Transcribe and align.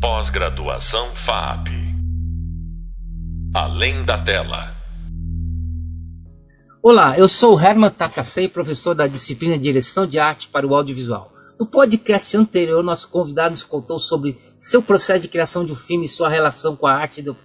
Pós-graduação 0.00 1.12
FAP. 1.12 1.70
Além 3.52 4.04
da 4.04 4.22
tela. 4.22 4.76
Olá, 6.80 7.18
eu 7.18 7.28
sou 7.28 7.60
Herman 7.60 7.90
Takasei, 7.90 8.48
professor 8.48 8.94
da 8.94 9.08
disciplina 9.08 9.58
Direção 9.58 10.06
de 10.06 10.16
Arte 10.20 10.50
para 10.50 10.64
o 10.64 10.72
Audiovisual. 10.72 11.32
No 11.58 11.66
podcast 11.66 12.36
anterior, 12.36 12.80
nosso 12.84 13.08
convidado 13.08 13.50
nos 13.50 13.64
contou 13.64 13.98
sobre 13.98 14.38
seu 14.56 14.80
processo 14.80 15.22
de 15.22 15.28
criação 15.28 15.64
de 15.64 15.72
um 15.72 15.76
filme 15.76 16.04
e 16.04 16.08
sua 16.08 16.28
relação 16.28 16.76
com 16.76 16.86
a 16.86 16.94
arte 16.94 17.20
do, 17.20 17.36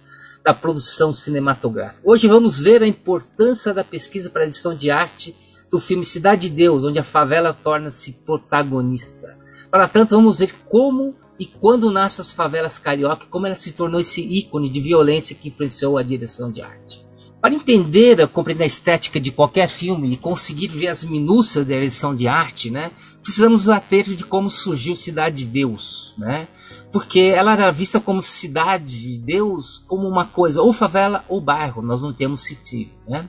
da 0.44 0.54
produção 0.54 1.12
cinematográfica. 1.12 2.08
Hoje 2.08 2.28
vamos 2.28 2.60
ver 2.60 2.84
a 2.84 2.86
importância 2.86 3.74
da 3.74 3.82
pesquisa 3.82 4.30
para 4.30 4.42
a 4.42 4.46
edição 4.46 4.76
de 4.76 4.92
arte 4.92 5.34
do 5.72 5.80
filme 5.80 6.04
Cidade 6.04 6.48
de 6.48 6.54
Deus, 6.54 6.84
onde 6.84 7.00
a 7.00 7.04
favela 7.04 7.52
torna-se 7.52 8.12
protagonista. 8.12 9.36
Para 9.72 9.88
tanto, 9.88 10.14
vamos 10.14 10.38
ver 10.38 10.54
como 10.68 11.16
e 11.38 11.46
quando 11.46 11.90
nascem 11.90 12.22
as 12.22 12.32
favelas 12.32 12.78
carioca, 12.78 13.26
como 13.26 13.46
ela 13.46 13.56
se 13.56 13.72
tornou 13.72 14.00
esse 14.00 14.20
ícone 14.20 14.70
de 14.70 14.80
violência 14.80 15.34
que 15.34 15.48
influenciou 15.48 15.98
a 15.98 16.02
direção 16.02 16.50
de 16.50 16.62
arte. 16.62 17.04
Para 17.40 17.54
entender, 17.54 18.26
compreender 18.28 18.64
a 18.64 18.66
estética 18.66 19.20
de 19.20 19.30
qualquer 19.30 19.68
filme 19.68 20.12
e 20.12 20.16
conseguir 20.16 20.68
ver 20.68 20.88
as 20.88 21.04
minúcias 21.04 21.66
da 21.66 21.74
direção 21.74 22.14
de 22.14 22.26
arte, 22.26 22.70
né, 22.70 22.90
precisamos 23.22 23.68
ater 23.68 24.04
de 24.04 24.24
como 24.24 24.50
surgiu 24.50 24.96
Cidade 24.96 25.44
de 25.44 25.46
Deus, 25.46 26.14
né? 26.16 26.48
Porque 26.90 27.20
ela 27.20 27.52
era 27.52 27.70
vista 27.70 28.00
como 28.00 28.22
cidade 28.22 28.98
de 28.98 29.18
Deus, 29.18 29.82
como 29.86 30.08
uma 30.08 30.24
coisa, 30.24 30.62
ou 30.62 30.72
favela 30.72 31.22
ou 31.28 31.38
bairro, 31.38 31.82
nós 31.82 32.02
não 32.02 32.14
temos 32.14 32.40
sentido, 32.40 32.92
né? 33.06 33.28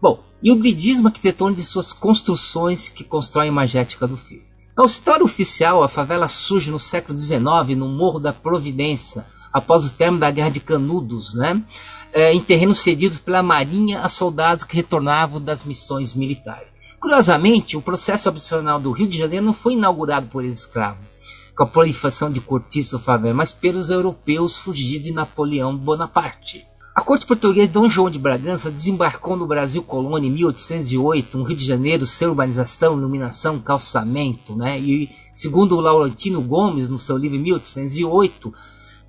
Bom, 0.00 0.24
e 0.42 0.50
o 0.50 0.56
bridismo 0.56 1.08
arquitetônico 1.08 1.60
de 1.60 1.66
suas 1.66 1.92
construções 1.92 2.88
que 2.88 3.04
constroem 3.04 3.48
a 3.48 3.52
imagética 3.52 4.06
do 4.06 4.16
filme. 4.16 4.47
Na 4.78 4.84
história 4.84 5.24
oficial, 5.24 5.82
a 5.82 5.88
favela 5.88 6.28
surge 6.28 6.70
no 6.70 6.78
século 6.78 7.18
XIX, 7.18 7.76
no 7.76 7.88
Morro 7.88 8.20
da 8.20 8.32
Providência, 8.32 9.26
após 9.52 9.84
o 9.84 9.92
término 9.92 10.20
da 10.20 10.30
Guerra 10.30 10.50
de 10.50 10.60
Canudos, 10.60 11.34
né? 11.34 11.60
É, 12.12 12.32
em 12.32 12.40
terrenos 12.40 12.78
cedidos 12.78 13.18
pela 13.18 13.42
Marinha 13.42 14.02
a 14.02 14.08
soldados 14.08 14.62
que 14.62 14.76
retornavam 14.76 15.40
das 15.40 15.64
missões 15.64 16.14
militares. 16.14 16.68
Curiosamente, 17.00 17.76
o 17.76 17.82
processo 17.82 18.28
opcional 18.28 18.78
do 18.78 18.92
Rio 18.92 19.08
de 19.08 19.18
Janeiro 19.18 19.46
não 19.46 19.52
foi 19.52 19.72
inaugurado 19.72 20.28
por 20.28 20.44
escravos, 20.44 21.04
com 21.56 21.64
a 21.64 21.66
proliferação 21.66 22.30
de 22.30 22.40
cortiços 22.40 22.92
ou 22.92 23.00
favela, 23.00 23.34
mas 23.34 23.50
pelos 23.50 23.90
europeus 23.90 24.56
fugidos 24.56 25.08
de 25.08 25.12
Napoleão 25.12 25.76
Bonaparte. 25.76 26.64
A 26.98 27.00
corte 27.00 27.24
portuguesa 27.24 27.70
Dom 27.70 27.88
João 27.88 28.10
de 28.10 28.18
Bragança 28.18 28.72
desembarcou 28.72 29.36
no 29.36 29.46
Brasil 29.46 29.84
colônia 29.84 30.26
em 30.26 30.32
1808, 30.32 31.38
no 31.38 31.44
Rio 31.44 31.56
de 31.56 31.64
Janeiro, 31.64 32.04
sem 32.04 32.26
urbanização, 32.26 32.98
iluminação, 32.98 33.60
calçamento, 33.60 34.56
né? 34.56 34.80
E 34.80 35.08
segundo 35.32 35.76
o 35.76 35.80
Laurentino 35.80 36.40
Gomes, 36.40 36.90
no 36.90 36.98
seu 36.98 37.16
livro 37.16 37.38
1808, 37.38 38.52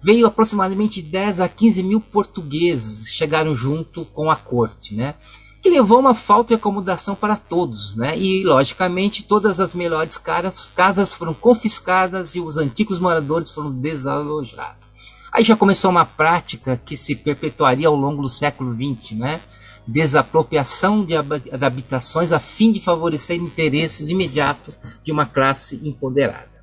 veio 0.04 0.28
aproximadamente 0.28 1.02
10 1.02 1.40
a 1.40 1.50
15 1.50 1.82
mil 1.82 2.00
portugueses 2.00 3.08
chegaram 3.08 3.56
junto 3.56 4.06
com 4.06 4.30
a 4.30 4.36
corte, 4.36 4.94
né? 4.94 5.16
que 5.60 5.70
levou 5.72 5.98
a 5.98 6.02
uma 6.02 6.14
falta 6.14 6.50
de 6.50 6.54
acomodação 6.54 7.16
para 7.16 7.36
todos, 7.36 7.96
né? 7.96 8.16
E 8.20 8.44
logicamente 8.44 9.24
todas 9.24 9.60
as 9.60 9.74
melhores 9.74 10.16
casas 10.16 11.16
foram 11.16 11.34
confiscadas 11.34 12.36
e 12.36 12.40
os 12.40 12.56
antigos 12.56 13.00
moradores 13.00 13.50
foram 13.50 13.72
desalojados. 13.72 14.89
Aí 15.32 15.44
já 15.44 15.56
começou 15.56 15.92
uma 15.92 16.06
prática 16.06 16.82
que 16.84 16.98
se 16.98 17.16
perpetuaria 17.16 17.88
ao 17.88 17.96
longo 17.96 18.22
do 18.22 18.30
século 18.30 18.74
XX, 18.74 19.18
né? 19.18 19.42
Desapropriação 19.88 21.06
de 21.06 21.16
habitações 21.16 22.32
a 22.32 22.40
fim 22.40 22.72
de 22.72 22.80
favorecer 22.80 23.38
interesses 23.38 24.10
imediatos 24.10 24.74
de 25.04 25.12
uma 25.12 25.26
classe 25.26 25.80
empoderada. 25.84 26.60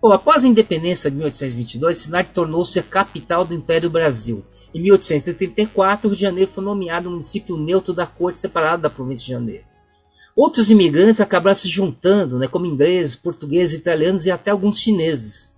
Bom, 0.00 0.12
após 0.12 0.44
a 0.44 0.48
independência 0.48 1.10
de 1.10 1.16
1822, 1.18 1.98
Cidade 1.98 2.30
tornou-se 2.32 2.78
a 2.78 2.82
capital 2.82 3.44
do 3.44 3.52
Império 3.52 3.90
Brasil. 3.90 4.42
Em 4.74 4.80
1874, 4.80 6.06
o 6.06 6.10
Rio 6.10 6.16
de 6.16 6.22
Janeiro 6.22 6.50
foi 6.50 6.64
nomeado 6.64 7.10
município 7.10 7.56
neutro 7.58 7.92
da 7.92 8.06
corte 8.06 8.38
separado 8.38 8.82
da 8.82 8.88
província 8.88 9.26
de 9.26 9.32
Janeiro. 9.32 9.64
Outros 10.34 10.70
imigrantes 10.70 11.20
acabaram 11.20 11.56
se 11.56 11.68
juntando, 11.68 12.38
né, 12.38 12.48
como 12.48 12.64
ingleses, 12.64 13.14
portugueses, 13.14 13.78
italianos 13.78 14.24
e 14.24 14.30
até 14.30 14.50
alguns 14.50 14.78
chineses, 14.78 15.54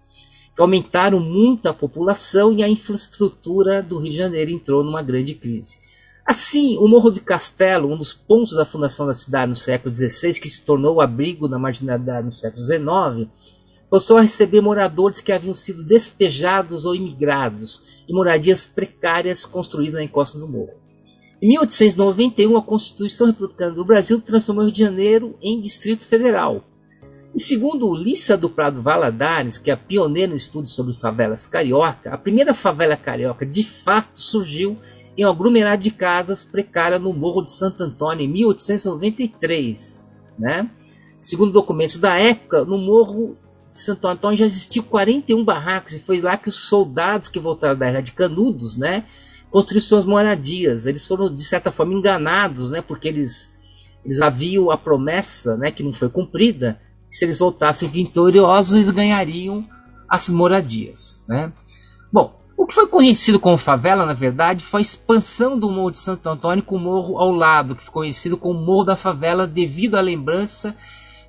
aumentaram 0.58 1.18
muito 1.18 1.66
a 1.66 1.74
população 1.74 2.52
e 2.52 2.62
a 2.62 2.68
infraestrutura 2.68 3.82
do 3.82 3.98
Rio 3.98 4.12
de 4.12 4.18
Janeiro 4.18 4.50
entrou 4.50 4.84
numa 4.84 5.02
grande 5.02 5.34
crise. 5.34 5.76
Assim, 6.24 6.76
o 6.78 6.86
Morro 6.86 7.10
de 7.10 7.20
Castelo, 7.20 7.92
um 7.92 7.96
dos 7.96 8.12
pontos 8.12 8.52
da 8.52 8.64
fundação 8.64 9.06
da 9.06 9.14
cidade 9.14 9.50
no 9.50 9.56
século 9.56 9.92
XVI, 9.92 10.38
que 10.40 10.48
se 10.48 10.62
tornou 10.62 10.96
o 10.96 11.00
abrigo 11.00 11.48
da 11.48 11.58
marginalidade 11.58 12.24
no 12.24 12.32
século 12.32 12.62
XIX, 12.62 13.30
passou 13.90 14.16
a 14.16 14.22
receber 14.22 14.60
moradores 14.60 15.20
que 15.20 15.32
haviam 15.32 15.52
sido 15.52 15.84
despejados 15.84 16.84
ou 16.84 16.94
imigrados 16.94 18.04
em 18.08 18.14
moradias 18.14 18.64
precárias 18.64 19.44
construídas 19.44 19.94
na 19.94 20.04
encosta 20.04 20.38
do 20.38 20.48
morro. 20.48 20.74
Em 21.42 21.48
1891, 21.48 22.56
a 22.56 22.62
Constituição 22.62 23.26
Republicana 23.26 23.72
do 23.72 23.84
Brasil 23.84 24.20
transformou 24.20 24.62
o 24.62 24.66
Rio 24.66 24.72
de 24.72 24.80
Janeiro 24.80 25.36
em 25.42 25.60
Distrito 25.60 26.04
Federal. 26.04 26.64
E 27.34 27.40
segundo 27.40 27.94
Lissa 27.94 28.36
do 28.36 28.50
Prado 28.50 28.82
Valadares, 28.82 29.56
que 29.56 29.70
é 29.70 29.76
pioneira 29.76 30.30
no 30.30 30.36
estudo 30.36 30.68
sobre 30.68 30.92
favelas 30.92 31.46
carioca, 31.46 32.12
a 32.12 32.18
primeira 32.18 32.52
favela 32.52 32.96
carioca 32.96 33.46
de 33.46 33.64
fato 33.64 34.20
surgiu 34.20 34.76
em 35.16 35.24
um 35.24 35.30
aglomerado 35.30 35.82
de 35.82 35.90
casas 35.90 36.44
precárias 36.44 37.00
no 37.00 37.12
Morro 37.12 37.42
de 37.42 37.52
Santo 37.52 37.82
Antônio 37.82 38.24
em 38.24 38.28
1893. 38.28 40.12
Né? 40.38 40.70
Segundo 41.18 41.52
documentos 41.52 41.96
da 41.98 42.18
época, 42.18 42.64
no 42.64 42.76
Morro 42.76 43.36
Santo 43.66 44.06
Antônio 44.06 44.38
já 44.38 44.44
existiu 44.44 44.82
41 44.82 45.42
barracos 45.42 45.94
e 45.94 46.00
foi 46.00 46.20
lá 46.20 46.36
que 46.36 46.50
os 46.50 46.66
soldados 46.66 47.28
que 47.28 47.38
voltaram 47.38 47.78
da 47.78 47.86
Guerra 47.86 48.02
de 48.02 48.12
Canudos, 48.12 48.76
né, 48.76 49.06
construíram 49.50 49.86
suas 49.86 50.04
moradias. 50.04 50.84
Eles 50.84 51.06
foram 51.06 51.34
de 51.34 51.42
certa 51.42 51.72
forma 51.72 51.94
enganados, 51.94 52.70
né, 52.70 52.82
porque 52.82 53.08
eles 53.08 53.56
eles 54.04 54.20
haviam 54.20 54.70
a 54.70 54.76
promessa, 54.76 55.56
né, 55.56 55.70
que 55.70 55.82
não 55.82 55.92
foi 55.92 56.08
cumprida, 56.08 56.78
se 57.12 57.26
eles 57.26 57.38
voltassem 57.38 57.90
vitoriosos 57.90 58.90
ganhariam 58.90 59.68
as 60.08 60.30
moradias, 60.30 61.22
né? 61.28 61.52
Bom, 62.10 62.34
o 62.56 62.66
que 62.66 62.74
foi 62.74 62.86
conhecido 62.86 63.38
como 63.38 63.58
favela, 63.58 64.06
na 64.06 64.14
verdade, 64.14 64.64
foi 64.64 64.80
a 64.80 64.82
expansão 64.82 65.58
do 65.58 65.70
Morro 65.70 65.90
de 65.90 65.98
Santo 65.98 66.26
Antônio 66.28 66.64
com 66.64 66.76
o 66.76 66.80
morro 66.80 67.18
ao 67.18 67.30
lado, 67.30 67.74
que 67.74 67.82
ficou 67.82 68.02
conhecido 68.02 68.38
como 68.38 68.58
Morro 68.58 68.84
da 68.84 68.96
Favela 68.96 69.46
devido 69.46 69.96
à 69.96 70.00
lembrança 70.00 70.74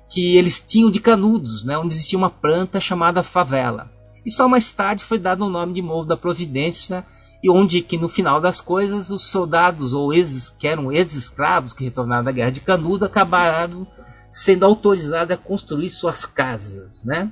que 0.08 0.36
eles 0.36 0.58
tinham 0.58 0.90
de 0.90 1.00
Canudos, 1.00 1.64
né, 1.64 1.76
onde 1.76 1.92
existia 1.92 2.18
uma 2.18 2.30
planta 2.30 2.80
chamada 2.80 3.22
favela. 3.22 3.90
E 4.24 4.30
só 4.30 4.48
mais 4.48 4.70
tarde 4.70 5.04
foi 5.04 5.18
dado 5.18 5.44
o 5.44 5.50
nome 5.50 5.74
de 5.74 5.82
Morro 5.82 6.06
da 6.06 6.16
Providência, 6.16 7.04
e 7.42 7.50
onde 7.50 7.82
que 7.82 7.98
no 7.98 8.08
final 8.08 8.40
das 8.40 8.58
coisas 8.58 9.10
os 9.10 9.26
soldados 9.26 9.92
ou 9.92 10.14
ex, 10.14 10.48
que 10.48 10.66
eram 10.66 10.90
ex-escravos 10.90 11.74
que 11.74 11.84
retornaram 11.84 12.24
da 12.24 12.32
guerra 12.32 12.50
de 12.50 12.62
Canudos 12.62 13.02
acabaram 13.02 13.86
sendo 14.34 14.66
autorizados 14.66 15.32
a 15.32 15.38
construir 15.38 15.88
suas 15.90 16.26
casas, 16.26 17.04
né? 17.04 17.30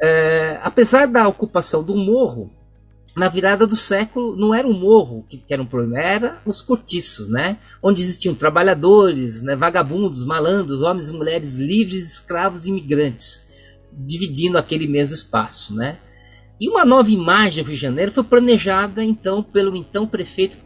É, 0.00 0.60
apesar 0.62 1.06
da 1.06 1.26
ocupação 1.26 1.82
do 1.82 1.96
morro, 1.96 2.52
na 3.16 3.28
virada 3.28 3.66
do 3.66 3.74
século 3.74 4.36
não 4.36 4.54
era 4.54 4.66
o 4.66 4.72
morro 4.72 5.26
que, 5.28 5.38
que, 5.38 5.52
era 5.52 5.60
um 5.60 5.66
problema, 5.66 5.98
era 5.98 6.40
os 6.46 6.62
cortiços, 6.62 7.28
né? 7.28 7.58
Onde 7.82 8.00
existiam 8.00 8.32
trabalhadores, 8.32 9.42
né? 9.42 9.56
vagabundos, 9.56 10.24
malandros, 10.24 10.82
homens 10.82 11.08
e 11.08 11.12
mulheres 11.12 11.54
livres, 11.54 12.12
escravos 12.12 12.64
e 12.64 12.70
imigrantes, 12.70 13.42
dividindo 13.92 14.56
aquele 14.56 14.86
mesmo 14.86 15.16
espaço, 15.16 15.74
né? 15.74 15.98
E 16.60 16.68
uma 16.68 16.84
nova 16.84 17.10
imagem 17.10 17.64
do 17.64 17.66
Rio 17.66 17.76
de 17.76 17.82
Janeiro 17.82 18.12
foi 18.12 18.22
planejada 18.22 19.02
então 19.02 19.42
pelo 19.42 19.74
então 19.74 20.06
prefeito 20.06 20.56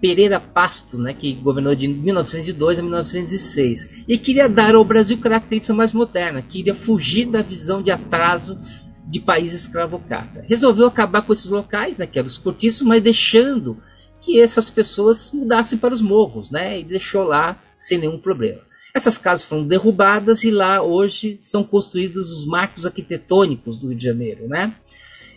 Pereira 0.00 0.38
Pasto, 0.38 0.98
né, 0.98 1.12
que 1.12 1.32
governou 1.34 1.74
de 1.74 1.88
1902 1.88 2.78
a 2.78 2.82
1906, 2.82 4.04
e 4.06 4.16
queria 4.16 4.48
dar 4.48 4.74
ao 4.74 4.84
Brasil 4.84 5.18
característica 5.18 5.74
mais 5.74 5.92
moderna, 5.92 6.42
queria 6.42 6.74
fugir 6.74 7.26
da 7.26 7.42
visão 7.42 7.82
de 7.82 7.90
atraso 7.90 8.58
de 9.06 9.20
país 9.20 9.52
escravocrata. 9.52 10.44
Resolveu 10.48 10.86
acabar 10.86 11.22
com 11.22 11.32
esses 11.32 11.50
locais, 11.50 11.98
né, 11.98 12.06
que 12.06 12.18
eram 12.18 12.28
os 12.28 12.38
cortiços, 12.38 12.82
mas 12.82 13.00
deixando 13.00 13.78
que 14.20 14.40
essas 14.40 14.68
pessoas 14.68 15.30
mudassem 15.32 15.78
para 15.78 15.94
os 15.94 16.00
morros, 16.00 16.50
né, 16.50 16.80
e 16.80 16.84
deixou 16.84 17.22
lá 17.22 17.60
sem 17.78 17.98
nenhum 17.98 18.18
problema. 18.18 18.60
Essas 18.94 19.18
casas 19.18 19.46
foram 19.46 19.66
derrubadas 19.66 20.44
e 20.44 20.50
lá 20.50 20.82
hoje 20.82 21.38
são 21.40 21.62
construídos 21.62 22.32
os 22.32 22.46
marcos 22.46 22.86
arquitetônicos 22.86 23.78
do 23.78 23.88
Rio 23.88 23.98
de 23.98 24.04
Janeiro, 24.04 24.48
né? 24.48 24.74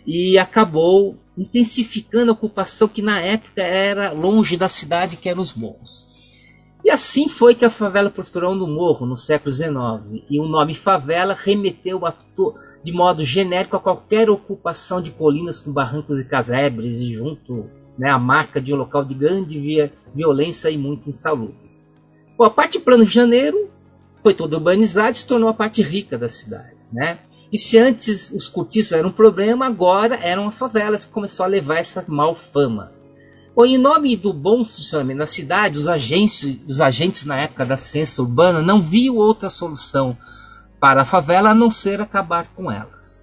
E 0.06 0.38
acabou 0.38 1.16
intensificando 1.36 2.30
a 2.30 2.34
ocupação 2.34 2.88
que 2.88 3.02
na 3.02 3.20
época 3.20 3.62
era 3.62 4.12
longe 4.12 4.56
da 4.56 4.68
cidade, 4.68 5.16
que 5.16 5.28
eram 5.28 5.40
os 5.40 5.54
morros. 5.54 6.10
E 6.84 6.90
assim 6.90 7.28
foi 7.28 7.54
que 7.54 7.64
a 7.64 7.70
favela 7.70 8.10
prosperou 8.10 8.56
no 8.56 8.66
morro 8.66 9.06
no 9.06 9.16
século 9.16 9.52
XIX, 9.52 10.24
e 10.28 10.40
o 10.40 10.48
nome 10.48 10.74
favela 10.74 11.32
remeteu 11.32 12.04
a, 12.04 12.14
de 12.82 12.92
modo 12.92 13.22
genérico 13.24 13.76
a 13.76 13.80
qualquer 13.80 14.28
ocupação 14.28 15.00
de 15.00 15.12
colinas 15.12 15.60
com 15.60 15.72
barrancos 15.72 16.18
e 16.18 16.24
casebres, 16.24 17.00
e 17.00 17.12
junto 17.12 17.70
né, 17.96 18.10
a 18.10 18.18
marca 18.18 18.60
de 18.60 18.74
um 18.74 18.76
local 18.76 19.04
de 19.04 19.14
grande 19.14 19.60
via, 19.60 19.92
violência 20.12 20.70
e 20.70 20.76
muito 20.76 21.08
insalubre. 21.08 21.70
Bom, 22.36 22.44
a 22.44 22.50
parte 22.50 22.80
plano 22.80 23.06
de 23.06 23.12
Janeiro 23.12 23.70
foi 24.20 24.34
toda 24.34 24.56
urbanizada 24.56 25.10
e 25.10 25.14
se 25.14 25.26
tornou 25.26 25.48
a 25.48 25.54
parte 25.54 25.82
rica 25.82 26.18
da 26.18 26.28
cidade. 26.28 26.84
Né? 26.92 27.18
E 27.52 27.58
se 27.58 27.78
antes 27.78 28.30
os 28.30 28.48
cortiços 28.48 28.92
eram 28.92 29.10
um 29.10 29.12
problema, 29.12 29.66
agora 29.66 30.18
eram 30.22 30.48
as 30.48 30.56
favelas 30.56 31.04
que 31.04 31.12
começou 31.12 31.44
a 31.44 31.48
levar 31.48 31.76
essa 31.76 32.02
mal 32.08 32.34
fama. 32.34 32.90
Bom, 33.54 33.66
em 33.66 33.76
nome 33.76 34.16
do 34.16 34.32
bom 34.32 34.64
funcionamento 34.64 35.18
na 35.18 35.26
cidade, 35.26 35.76
os 35.76 35.86
agentes, 35.86 36.58
os 36.66 36.80
agentes 36.80 37.26
na 37.26 37.36
época 37.36 37.66
da 37.66 37.76
ciência 37.76 38.22
urbana 38.22 38.62
não 38.62 38.80
viam 38.80 39.16
outra 39.16 39.50
solução 39.50 40.16
para 40.80 41.02
a 41.02 41.04
favela 41.04 41.50
a 41.50 41.54
não 41.54 41.70
ser 41.70 42.00
acabar 42.00 42.46
com 42.54 42.72
elas. 42.72 43.22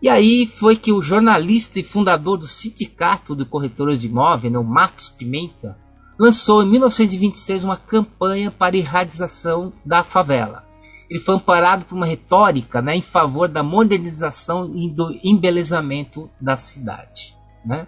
E 0.00 0.08
aí 0.08 0.46
foi 0.46 0.76
que 0.76 0.92
o 0.92 1.02
jornalista 1.02 1.80
e 1.80 1.82
fundador 1.82 2.38
do 2.38 2.46
Sindicato 2.46 3.34
de 3.34 3.44
Corretores 3.44 3.98
de 3.98 4.06
Imóveis, 4.06 4.52
né, 4.52 4.58
o 4.60 4.62
Matos 4.62 5.08
Pimenta, 5.08 5.76
lançou 6.16 6.62
em 6.62 6.68
1926 6.68 7.64
uma 7.64 7.76
campanha 7.76 8.52
para 8.52 8.76
a 8.76 8.78
erradicação 8.78 9.72
da 9.84 10.04
favela. 10.04 10.67
Ele 11.08 11.20
foi 11.20 11.36
amparado 11.36 11.84
por 11.84 11.96
uma 11.96 12.06
retórica 12.06 12.82
né, 12.82 12.96
em 12.96 13.02
favor 13.02 13.48
da 13.48 13.62
modernização 13.62 14.70
e 14.74 14.90
do 14.90 15.18
embelezamento 15.24 16.30
da 16.40 16.56
cidade. 16.56 17.34
Né? 17.64 17.86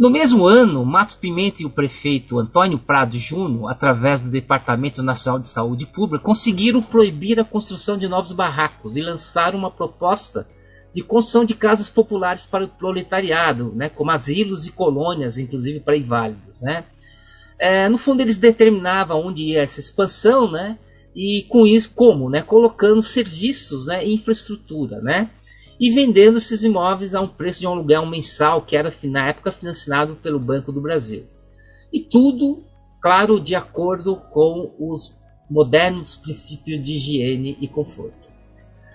No 0.00 0.08
mesmo 0.08 0.46
ano, 0.46 0.82
Matos 0.82 1.14
Pimenta 1.14 1.62
e 1.62 1.66
o 1.66 1.70
prefeito 1.70 2.38
Antônio 2.38 2.78
Prado 2.78 3.18
Júnior, 3.18 3.70
através 3.70 4.22
do 4.22 4.30
Departamento 4.30 5.02
Nacional 5.02 5.38
de 5.38 5.50
Saúde 5.50 5.84
Pública, 5.84 6.24
conseguiram 6.24 6.82
proibir 6.82 7.38
a 7.38 7.44
construção 7.44 7.98
de 7.98 8.08
novos 8.08 8.32
barracos 8.32 8.96
e 8.96 9.02
lançaram 9.02 9.58
uma 9.58 9.70
proposta 9.70 10.46
de 10.94 11.02
construção 11.02 11.44
de 11.44 11.54
casas 11.54 11.90
populares 11.90 12.46
para 12.46 12.64
o 12.64 12.68
proletariado, 12.68 13.72
né, 13.76 13.90
como 13.90 14.10
asilos 14.10 14.66
e 14.66 14.72
colônias, 14.72 15.36
inclusive 15.36 15.80
para 15.80 15.98
inválidos. 15.98 16.62
Né. 16.62 16.84
É, 17.58 17.86
no 17.88 17.98
fundo, 17.98 18.22
eles 18.22 18.38
determinavam 18.38 19.20
onde 19.26 19.42
ia 19.50 19.60
essa 19.60 19.80
expansão, 19.80 20.50
né, 20.50 20.78
e 21.22 21.42
com 21.42 21.66
isso, 21.66 21.92
como? 21.94 22.30
Né, 22.30 22.40
colocando 22.40 23.02
serviços 23.02 23.86
né, 23.86 24.06
infraestrutura. 24.06 25.02
Né, 25.02 25.28
e 25.78 25.90
vendendo 25.90 26.38
esses 26.38 26.64
imóveis 26.64 27.14
a 27.14 27.20
um 27.20 27.28
preço 27.28 27.60
de 27.60 27.66
um 27.66 27.72
aluguel 27.72 28.06
mensal 28.06 28.62
que 28.62 28.74
era 28.74 28.90
na 29.04 29.28
época 29.28 29.52
financiado 29.52 30.16
pelo 30.16 30.40
Banco 30.40 30.72
do 30.72 30.80
Brasil. 30.80 31.24
E 31.92 32.00
tudo, 32.00 32.64
claro, 33.02 33.38
de 33.38 33.54
acordo 33.54 34.16
com 34.30 34.74
os 34.78 35.14
modernos 35.50 36.16
princípios 36.16 36.82
de 36.82 36.92
higiene 36.92 37.58
e 37.60 37.68
conforto. 37.68 38.30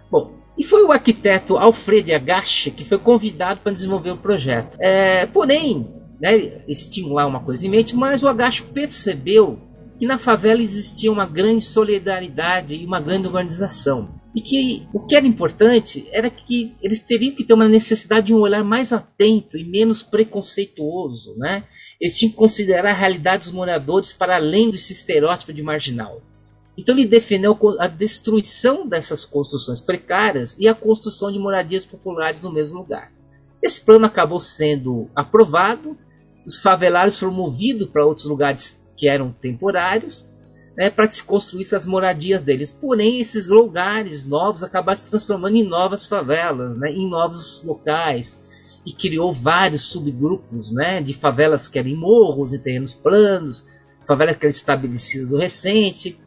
Bom, 0.10 0.34
e 0.58 0.64
foi 0.64 0.84
o 0.84 0.92
arquiteto 0.92 1.58
Alfred 1.58 2.12
Agache 2.12 2.72
que 2.72 2.86
foi 2.86 2.98
convidado 2.98 3.60
para 3.60 3.72
desenvolver 3.72 4.12
o 4.12 4.18
projeto. 4.18 4.78
É, 4.80 5.28
porém, 5.28 5.88
né, 6.20 6.36
eles 6.36 6.90
uma 7.28 7.40
coisa 7.40 7.68
em 7.68 7.70
mente, 7.70 7.96
mas 7.96 8.24
o 8.24 8.28
Agache 8.28 8.64
percebeu 8.64 9.60
que 9.98 10.06
na 10.06 10.18
favela 10.18 10.62
existia 10.62 11.12
uma 11.12 11.26
grande 11.26 11.62
solidariedade 11.62 12.76
e 12.76 12.86
uma 12.86 13.00
grande 13.00 13.28
organização. 13.28 14.10
E 14.36 14.42
que 14.42 14.86
o 14.94 15.00
que 15.00 15.16
era 15.16 15.26
importante 15.26 16.06
era 16.12 16.30
que 16.30 16.76
eles 16.82 17.00
teriam 17.00 17.34
que 17.34 17.44
ter 17.44 17.54
uma 17.54 17.70
necessidade 17.70 18.28
de 18.28 18.34
um 18.34 18.40
olhar 18.40 18.64
mais 18.64 18.92
atento 18.92 19.58
e 19.58 19.64
menos 19.64 20.04
preconceituoso. 20.04 21.36
Né? 21.38 21.64
Eles 22.00 22.18
tinham 22.18 22.32
que 22.32 22.38
considerar 22.38 22.90
a 22.90 22.94
realidade 22.94 23.44
dos 23.44 23.52
moradores 23.52 24.12
para 24.12 24.36
além 24.36 24.70
desse 24.70 24.92
estereótipo 24.92 25.54
de 25.54 25.64
marginal. 25.64 26.22
Então 26.78 26.94
ele 26.94 27.08
defendeu 27.08 27.58
a 27.80 27.88
destruição 27.88 28.86
dessas 28.86 29.24
construções 29.24 29.80
precárias 29.80 30.58
e 30.60 30.68
a 30.68 30.74
construção 30.74 31.32
de 31.32 31.40
moradias 31.40 31.86
populares 31.86 32.42
no 32.42 32.52
mesmo 32.52 32.80
lugar. 32.80 33.14
Esse 33.64 33.80
plano 33.80 34.06
acabou 34.06 34.42
sendo 34.42 35.10
aprovado, 35.16 35.98
os 36.46 36.60
favelados 36.60 37.18
foram 37.18 37.32
movidos 37.32 37.88
para 37.88 38.06
outros 38.06 38.28
lugares 38.28 38.78
que 38.96 39.08
eram 39.08 39.32
temporários, 39.32 40.26
né, 40.78 40.90
para 40.90 41.10
se 41.10 41.24
construir 41.24 41.66
as 41.74 41.86
moradias 41.86 42.44
deles. 42.44 42.72
Porém, 42.72 43.20
esses 43.20 43.50
lugares 43.50 44.26
novos 44.26 44.64
acabaram 44.64 44.98
se 44.98 45.10
transformando 45.10 45.56
em 45.56 45.64
novas 45.64 46.06
favelas, 46.06 46.78
né, 46.78 46.92
em 46.92 47.10
novos 47.10 47.62
locais, 47.64 48.38
e 48.86 48.94
criou 48.94 49.34
vários 49.34 49.84
subgrupos 49.84 50.72
né, 50.72 51.02
de 51.02 51.14
favelas 51.14 51.68
que 51.68 51.80
eram 51.80 51.90
em 51.90 51.96
morros, 51.96 52.54
em 52.54 52.60
terrenos 52.60 52.94
planos, 52.94 53.66
favelas 54.06 54.38
que 54.38 54.46
eram 54.46 54.52
estabelecidas 54.52 55.32
no 55.32 55.40
recente, 55.40 56.20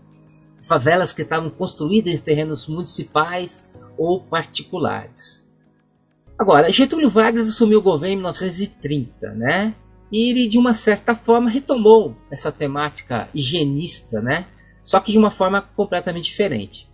favelas 0.66 1.12
que 1.12 1.22
estavam 1.22 1.50
construídas 1.50 2.14
em 2.14 2.22
terrenos 2.22 2.66
municipais 2.66 3.70
ou 3.96 4.20
particulares. 4.22 5.48
Agora, 6.38 6.70
Getúlio 6.72 7.10
Vargas 7.10 7.48
assumiu 7.48 7.80
o 7.80 7.82
governo 7.82 8.14
em 8.14 8.16
1930, 8.16 9.34
né? 9.34 9.74
E 10.10 10.30
ele, 10.30 10.48
de 10.48 10.58
uma 10.58 10.74
certa 10.74 11.14
forma, 11.14 11.50
retomou 11.50 12.16
essa 12.30 12.50
temática 12.50 13.28
higienista, 13.34 14.20
né? 14.20 14.46
só 14.82 15.00
que 15.00 15.12
de 15.12 15.18
uma 15.18 15.30
forma 15.30 15.60
completamente 15.60 16.26
diferente. 16.26 16.88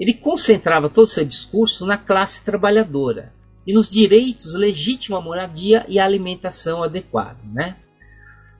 Ele 0.00 0.14
concentrava 0.14 0.88
todo 0.88 1.04
o 1.04 1.08
seu 1.08 1.24
discurso 1.24 1.84
na 1.86 1.98
classe 1.98 2.42
trabalhadora 2.42 3.32
e 3.66 3.74
nos 3.74 3.90
direitos 3.90 4.54
legítimos 4.54 5.18
à 5.18 5.22
moradia 5.22 5.84
e 5.86 5.98
à 5.98 6.04
alimentação 6.04 6.82
adequada. 6.82 7.38
Né? 7.44 7.76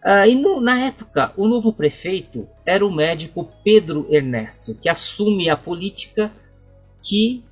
Ah, 0.05 0.27
e 0.27 0.35
no, 0.35 0.61
na 0.61 0.79
época, 0.79 1.33
o 1.37 1.49
novo 1.49 1.73
prefeito 1.73 2.47
era 2.67 2.87
o 2.87 2.95
médico 2.95 3.51
Pedro 3.65 4.07
Ernesto, 4.11 4.75
que 4.75 4.91
assume 4.91 5.49
a 5.49 5.57
política 5.57 6.31
que, 7.03 7.45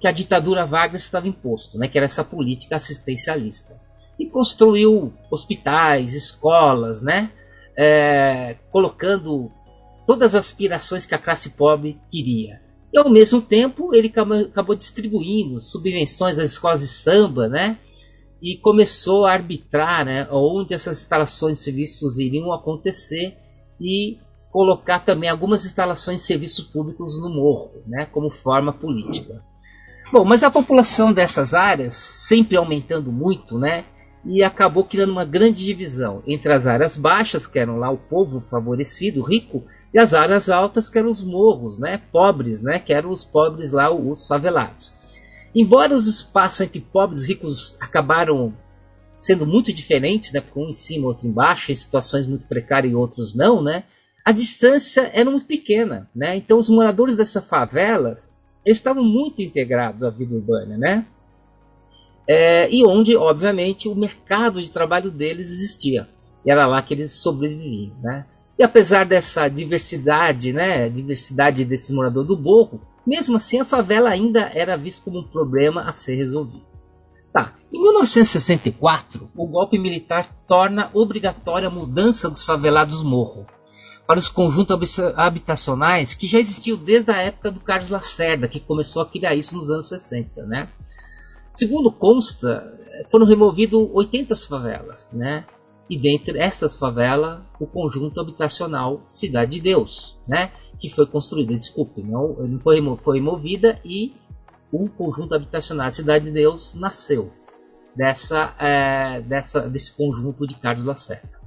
que 0.00 0.06
a 0.06 0.12
ditadura 0.12 0.66
Vargas 0.66 1.02
estava 1.02 1.26
imposto, 1.26 1.78
né? 1.78 1.88
que 1.88 1.98
era 1.98 2.06
essa 2.06 2.22
política 2.22 2.76
assistencialista 2.76 3.87
e 4.18 4.26
construiu 4.26 5.12
hospitais, 5.30 6.14
escolas, 6.14 7.00
né? 7.00 7.30
É, 7.76 8.56
colocando 8.72 9.50
todas 10.06 10.34
as 10.34 10.46
aspirações 10.46 11.06
que 11.06 11.14
a 11.14 11.18
classe 11.18 11.50
pobre 11.50 12.00
queria. 12.10 12.60
E 12.92 12.98
ao 12.98 13.08
mesmo 13.08 13.40
tempo 13.40 13.94
ele 13.94 14.12
acabou 14.48 14.74
distribuindo 14.74 15.60
subvenções 15.60 16.38
às 16.38 16.52
escolas 16.52 16.80
de 16.80 16.88
samba, 16.88 17.48
né? 17.48 17.78
E 18.42 18.56
começou 18.56 19.26
a 19.26 19.32
arbitrar, 19.32 20.04
né? 20.04 20.26
Onde 20.30 20.74
essas 20.74 21.00
instalações 21.00 21.58
de 21.58 21.64
serviços 21.64 22.18
iriam 22.18 22.52
acontecer 22.52 23.36
e 23.80 24.18
colocar 24.50 25.00
também 25.00 25.28
algumas 25.28 25.66
instalações 25.66 26.20
de 26.20 26.26
serviços 26.26 26.66
públicos 26.66 27.20
no 27.20 27.28
morro, 27.28 27.82
né? 27.86 28.06
Como 28.06 28.30
forma 28.30 28.72
política. 28.72 29.42
Bom, 30.10 30.24
mas 30.24 30.42
a 30.42 30.50
população 30.50 31.12
dessas 31.12 31.52
áreas 31.52 31.92
sempre 31.92 32.56
aumentando 32.56 33.12
muito, 33.12 33.58
né? 33.58 33.84
E 34.24 34.42
acabou 34.42 34.84
criando 34.84 35.12
uma 35.12 35.24
grande 35.24 35.64
divisão 35.64 36.22
entre 36.26 36.52
as 36.52 36.66
áreas 36.66 36.96
baixas, 36.96 37.46
que 37.46 37.58
eram 37.58 37.78
lá 37.78 37.90
o 37.90 37.96
povo 37.96 38.40
favorecido, 38.40 39.22
rico, 39.22 39.64
e 39.92 39.98
as 39.98 40.12
áreas 40.12 40.48
altas, 40.48 40.88
que 40.88 40.98
eram 40.98 41.08
os 41.08 41.22
morros, 41.22 41.78
né, 41.78 42.00
pobres, 42.10 42.62
né, 42.62 42.78
que 42.78 42.92
eram 42.92 43.10
os 43.10 43.24
pobres 43.24 43.72
lá, 43.72 43.92
os 43.92 44.26
favelados. 44.26 44.92
Embora 45.54 45.94
os 45.94 46.06
espaços 46.06 46.60
entre 46.60 46.80
pobres 46.80 47.22
e 47.24 47.28
ricos 47.28 47.76
acabaram 47.80 48.54
sendo 49.14 49.46
muito 49.46 49.72
diferentes, 49.72 50.32
né, 50.32 50.40
porque 50.40 50.60
um 50.60 50.68
em 50.68 50.72
cima, 50.72 51.08
outro 51.08 51.26
embaixo, 51.26 51.72
em 51.72 51.74
situações 51.74 52.26
muito 52.26 52.46
precárias 52.46 52.92
e 52.92 52.96
outros 52.96 53.34
não, 53.34 53.62
né, 53.62 53.84
a 54.24 54.32
distância 54.32 55.10
era 55.14 55.30
muito 55.30 55.46
pequena, 55.46 56.08
né, 56.14 56.36
então 56.36 56.58
os 56.58 56.68
moradores 56.68 57.16
dessas 57.16 57.44
favelas 57.46 58.36
eles 58.64 58.78
estavam 58.78 59.02
muito 59.02 59.40
integrados 59.40 60.02
à 60.02 60.10
vida 60.10 60.34
urbana, 60.34 60.76
né, 60.76 61.06
é, 62.28 62.68
e 62.70 62.84
onde, 62.84 63.16
obviamente, 63.16 63.88
o 63.88 63.94
mercado 63.94 64.60
de 64.60 64.70
trabalho 64.70 65.10
deles 65.10 65.50
existia. 65.50 66.06
E 66.44 66.50
era 66.50 66.66
lá 66.66 66.82
que 66.82 66.92
eles 66.92 67.12
sobreviviam. 67.12 67.96
Né? 68.02 68.26
E 68.58 68.62
apesar 68.62 69.06
dessa 69.06 69.48
diversidade, 69.48 70.52
né, 70.52 70.90
diversidade 70.90 71.64
desses 71.64 71.90
moradores 71.90 72.28
do 72.28 72.38
morro, 72.38 72.80
mesmo 73.06 73.36
assim 73.36 73.60
a 73.60 73.64
favela 73.64 74.10
ainda 74.10 74.50
era 74.54 74.76
vista 74.76 75.02
como 75.02 75.20
um 75.20 75.26
problema 75.26 75.82
a 75.82 75.92
ser 75.92 76.16
resolvido. 76.16 76.66
Tá. 77.32 77.54
Em 77.72 77.80
1964, 77.80 79.30
o 79.34 79.46
golpe 79.46 79.78
militar 79.78 80.28
torna 80.46 80.90
obrigatória 80.92 81.68
a 81.68 81.70
mudança 81.70 82.28
dos 82.28 82.42
favelados 82.42 83.02
morro 83.02 83.46
para 84.06 84.18
os 84.18 84.28
conjuntos 84.28 84.98
habitacionais 85.16 86.14
que 86.14 86.26
já 86.26 86.38
existiam 86.38 86.78
desde 86.78 87.10
a 87.10 87.18
época 87.18 87.50
do 87.50 87.60
Carlos 87.60 87.90
Lacerda, 87.90 88.48
que 88.48 88.58
começou 88.58 89.02
a 89.02 89.06
criar 89.06 89.34
isso 89.34 89.54
nos 89.54 89.70
anos 89.70 89.88
60. 89.88 90.46
Né? 90.46 90.68
Segundo 91.52 91.90
consta, 91.90 92.62
foram 93.10 93.26
removidas 93.26 93.88
80 93.92 94.36
favelas, 94.36 95.12
né? 95.12 95.46
E 95.88 95.98
dentre 95.98 96.38
essas 96.38 96.76
favelas, 96.76 97.40
o 97.58 97.66
conjunto 97.66 98.20
habitacional 98.20 99.02
Cidade 99.08 99.52
de 99.52 99.60
Deus, 99.60 100.18
né? 100.26 100.50
Que 100.78 100.88
foi 100.88 101.06
construída, 101.06 101.56
desculpe, 101.56 102.02
não, 102.02 102.34
não 102.34 102.60
foi, 102.60 102.80
foi 102.96 103.18
removida 103.18 103.80
e 103.84 104.14
o 104.70 104.88
conjunto 104.88 105.34
habitacional 105.34 105.90
Cidade 105.90 106.26
de 106.26 106.30
Deus 106.30 106.74
nasceu 106.74 107.32
dessa, 107.96 108.54
é, 108.58 109.22
dessa, 109.22 109.68
desse 109.68 109.92
conjunto 109.92 110.46
de 110.46 110.54
Carlos 110.56 110.84
Lacerda. 110.84 111.38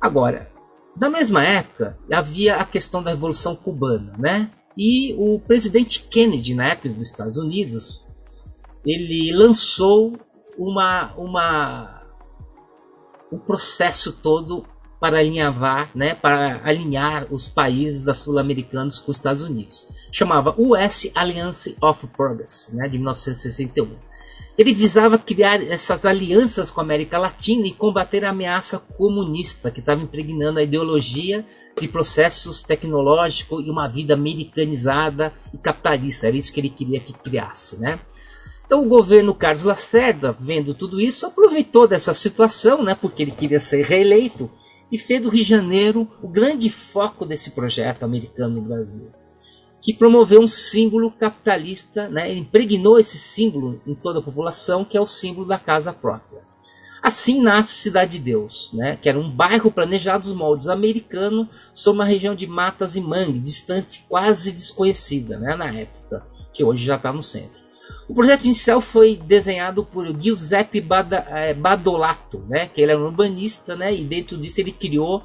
Agora, 0.00 0.52
na 0.96 1.08
mesma 1.08 1.42
época, 1.42 1.96
havia 2.12 2.56
a 2.56 2.64
questão 2.64 3.02
da 3.02 3.10
Revolução 3.10 3.56
Cubana, 3.56 4.12
né? 4.18 4.50
E 4.76 5.14
o 5.14 5.40
presidente 5.40 6.02
Kennedy, 6.02 6.54
na 6.54 6.72
época 6.72 6.90
dos 6.90 7.04
Estados 7.04 7.36
Unidos, 7.36 8.03
ele 8.84 9.32
lançou 9.34 10.18
uma, 10.58 11.14
uma 11.16 12.02
um 13.32 13.38
processo 13.38 14.12
todo 14.12 14.64
para 15.00 15.18
alinhavar, 15.18 15.90
né, 15.94 16.14
para 16.14 16.62
alinhar 16.64 17.26
os 17.30 17.46
países 17.46 18.04
da 18.04 18.14
sul-americanos 18.14 18.98
com 18.98 19.10
os 19.10 19.18
Estados 19.18 19.42
Unidos. 19.42 19.86
Chamava 20.10 20.54
US 20.56 21.10
Alliance 21.14 21.76
of 21.82 22.06
Progress, 22.08 22.74
né, 22.74 22.88
de 22.88 22.96
1961. 22.96 23.96
Ele 24.56 24.72
visava 24.72 25.18
criar 25.18 25.60
essas 25.62 26.06
alianças 26.06 26.70
com 26.70 26.80
a 26.80 26.84
América 26.84 27.18
Latina 27.18 27.66
e 27.66 27.72
combater 27.72 28.24
a 28.24 28.30
ameaça 28.30 28.78
comunista 28.78 29.70
que 29.70 29.80
estava 29.80 30.00
impregnando 30.00 30.60
a 30.60 30.62
ideologia 30.62 31.44
de 31.78 31.88
processos 31.88 32.62
tecnológicos 32.62 33.66
e 33.66 33.70
uma 33.70 33.88
vida 33.88 34.14
americanizada 34.14 35.34
e 35.52 35.58
capitalista. 35.58 36.28
Era 36.28 36.36
isso 36.36 36.52
que 36.52 36.60
ele 36.60 36.70
queria 36.70 37.00
que 37.00 37.12
criasse, 37.12 37.76
né? 37.76 37.98
Então 38.66 38.82
o 38.82 38.88
governo 38.88 39.34
Carlos 39.34 39.62
Lacerda, 39.62 40.36
vendo 40.40 40.74
tudo 40.74 41.00
isso, 41.00 41.26
aproveitou 41.26 41.86
dessa 41.86 42.14
situação, 42.14 42.82
né, 42.82 42.94
porque 42.94 43.22
ele 43.22 43.30
queria 43.30 43.60
ser 43.60 43.84
reeleito, 43.84 44.50
e 44.90 44.98
fez 44.98 45.20
do 45.20 45.28
Rio 45.28 45.42
de 45.42 45.48
Janeiro 45.48 46.08
o 46.22 46.28
grande 46.28 46.70
foco 46.70 47.26
desse 47.26 47.50
projeto 47.50 48.04
americano 48.04 48.56
no 48.56 48.62
Brasil 48.62 49.10
que 49.84 49.92
promoveu 49.92 50.40
um 50.40 50.48
símbolo 50.48 51.10
capitalista, 51.10 52.08
né? 52.08 52.32
impregnou 52.32 52.98
esse 52.98 53.18
símbolo 53.18 53.82
em 53.86 53.94
toda 53.94 54.18
a 54.18 54.22
população, 54.22 54.82
que 54.82 54.96
é 54.96 55.00
o 55.00 55.06
símbolo 55.06 55.46
da 55.46 55.58
casa 55.58 55.92
própria. 55.92 56.40
Assim 57.02 57.42
nasce 57.42 57.74
Cidade 57.74 58.12
de 58.12 58.24
Deus, 58.24 58.70
né? 58.72 58.96
que 58.96 59.10
era 59.10 59.20
um 59.20 59.30
bairro 59.30 59.70
planejado 59.70 60.22
dos 60.22 60.32
moldes 60.32 60.68
americanos 60.68 61.48
sobre 61.74 62.00
uma 62.00 62.06
região 62.06 62.34
de 62.34 62.46
matas 62.46 62.96
e 62.96 63.00
mangue, 63.02 63.38
distante, 63.38 64.02
quase 64.08 64.52
desconhecida 64.52 65.38
né? 65.38 65.54
na 65.54 65.70
época, 65.70 66.26
que 66.50 66.64
hoje 66.64 66.82
já 66.82 66.96
está 66.96 67.12
no 67.12 67.22
centro. 67.22 67.60
O 68.08 68.14
projeto 68.14 68.44
inicial 68.44 68.80
foi 68.80 69.16
desenhado 69.16 69.84
por 69.84 70.06
Giuseppe 70.20 70.84
eh, 71.28 71.54
Badolato, 71.54 72.44
né? 72.48 72.68
que 72.68 72.80
ele 72.80 72.92
é 72.92 72.96
um 72.96 73.04
urbanista, 73.04 73.74
né? 73.74 73.94
e 73.94 74.04
dentro 74.04 74.36
disso 74.36 74.60
ele 74.60 74.72
criou 74.72 75.24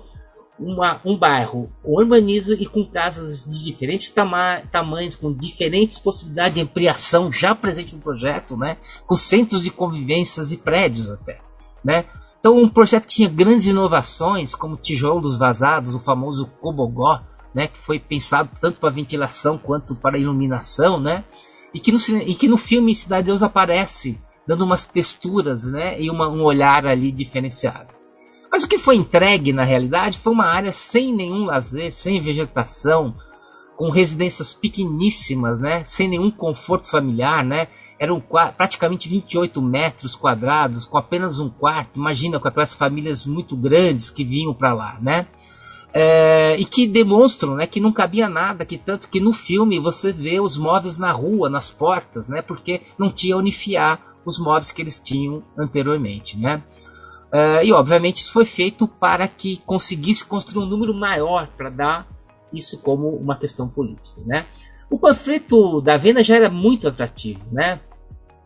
uma, 0.57 1.01
um 1.03 1.17
bairro 1.17 1.69
com 1.83 1.93
urbanismo 1.93 2.55
e 2.55 2.65
com 2.65 2.85
casas 2.85 3.45
de 3.45 3.63
diferentes 3.63 4.09
tama 4.09 4.61
tamanhos, 4.71 5.15
com 5.15 5.33
diferentes 5.33 5.99
possibilidades 5.99 6.55
de 6.55 6.61
ampliação 6.61 7.31
já 7.31 7.53
presente 7.53 7.95
no 7.95 8.01
projeto, 8.01 8.55
né? 8.55 8.77
com 9.05 9.15
centros 9.15 9.61
de 9.61 9.71
convivências 9.71 10.53
e 10.53 10.57
prédios 10.57 11.09
até. 11.09 11.39
Né? 11.83 12.05
Então, 12.39 12.57
um 12.57 12.69
projeto 12.69 13.05
que 13.05 13.15
tinha 13.15 13.29
grandes 13.29 13.65
inovações, 13.65 14.55
como 14.55 14.77
tijolos 14.77 15.37
vazados, 15.37 15.95
o 15.95 15.99
famoso 15.99 16.45
Cobogó, 16.61 17.21
né? 17.53 17.67
que 17.67 17.77
foi 17.77 17.99
pensado 17.99 18.49
tanto 18.61 18.79
para 18.79 18.89
ventilação 18.89 19.57
quanto 19.57 19.95
para 19.95 20.17
iluminação, 20.17 20.97
né? 20.97 21.25
E, 21.73 21.79
que 21.79 21.91
no, 21.91 21.97
e 22.17 22.35
que 22.35 22.47
no 22.47 22.57
filme 22.57 22.95
Cidade 22.95 23.23
de 23.23 23.27
Deus 23.27 23.43
aparece, 23.43 24.19
dando 24.47 24.65
umas 24.65 24.85
texturas 24.85 25.63
né? 25.65 26.01
e 26.01 26.09
uma, 26.09 26.27
um 26.27 26.43
olhar 26.43 26.85
ali 26.85 27.11
diferenciado. 27.11 27.99
Mas 28.51 28.63
o 28.63 28.67
que 28.67 28.77
foi 28.77 28.95
entregue 28.95 29.53
na 29.53 29.63
realidade 29.63 30.17
foi 30.17 30.33
uma 30.33 30.45
área 30.45 30.71
sem 30.71 31.13
nenhum 31.13 31.45
lazer, 31.45 31.91
sem 31.91 32.19
vegetação, 32.19 33.15
com 33.79 33.91
residências 33.91 34.51
pequeníssimas, 34.51 35.57
né, 35.57 35.85
sem 35.85 36.09
nenhum 36.09 36.29
conforto 36.29 36.89
familiar, 36.89 37.45
né, 37.45 37.69
eram 37.97 38.21
praticamente 38.57 39.07
28 39.07 39.61
metros 39.61 40.15
quadrados, 40.15 40.85
com 40.85 40.97
apenas 40.97 41.39
um 41.39 41.49
quarto. 41.49 41.97
Imagina 41.97 42.39
com 42.39 42.47
aquelas 42.49 42.73
famílias 42.73 43.25
muito 43.25 43.55
grandes 43.55 44.09
que 44.09 44.23
vinham 44.23 44.53
para 44.53 44.73
lá, 44.73 44.97
né? 45.01 45.27
É, 45.91 46.55
e 46.59 46.65
que 46.65 46.85
demonstram 46.85 47.55
né, 47.55 47.65
que 47.65 47.79
não 47.79 47.91
cabia 47.91 48.29
nada, 48.29 48.63
que 48.63 48.77
tanto 48.77 49.09
que 49.09 49.19
no 49.19 49.33
filme 49.33 49.79
você 49.79 50.11
vê 50.11 50.39
os 50.39 50.55
móveis 50.55 50.99
na 50.99 51.11
rua, 51.11 51.49
nas 51.49 51.71
portas, 51.71 52.27
né, 52.27 52.43
porque 52.43 52.81
não 52.97 53.11
tinha 53.11 53.35
onde 53.35 53.51
fiar 53.51 53.99
os 54.23 54.37
móveis 54.37 54.71
que 54.71 54.81
eles 54.81 54.99
tinham 54.99 55.43
anteriormente. 55.57 56.37
Né? 56.37 56.61
Uh, 57.33 57.63
e 57.63 57.73
obviamente 57.73 58.17
isso 58.17 58.31
foi 58.31 58.45
feito 58.45 58.87
para 58.87 59.27
que 59.27 59.57
conseguisse 59.65 60.25
construir 60.25 60.63
um 60.63 60.67
número 60.67 60.93
maior 60.93 61.47
para 61.47 61.69
dar 61.69 62.07
isso 62.53 62.79
como 62.79 63.09
uma 63.09 63.35
questão 63.35 63.67
política. 63.67 64.21
Né? 64.25 64.45
O 64.89 64.97
panfleto 64.97 65.81
da 65.81 65.97
venda 65.97 66.23
já 66.23 66.35
era 66.35 66.49
muito 66.49 66.87
atrativo, 66.87 67.41
né? 67.51 67.79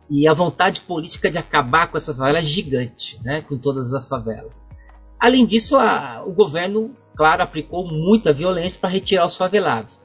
e 0.09 0.27
a 0.27 0.33
vontade 0.33 0.81
política 0.81 1.31
de 1.31 1.37
acabar 1.37 1.87
com 1.87 1.97
essas 1.97 2.17
favelas 2.17 2.43
é 2.43 2.45
gigante, 2.45 3.19
né? 3.23 3.41
com 3.41 3.57
todas 3.57 3.93
as 3.93 4.07
favelas. 4.07 4.51
Além 5.19 5.45
disso, 5.45 5.77
a, 5.77 6.23
o 6.25 6.33
governo, 6.33 6.93
claro, 7.15 7.43
aplicou 7.43 7.87
muita 7.87 8.33
violência 8.33 8.79
para 8.79 8.89
retirar 8.89 9.25
os 9.25 9.35
favelados. 9.35 9.99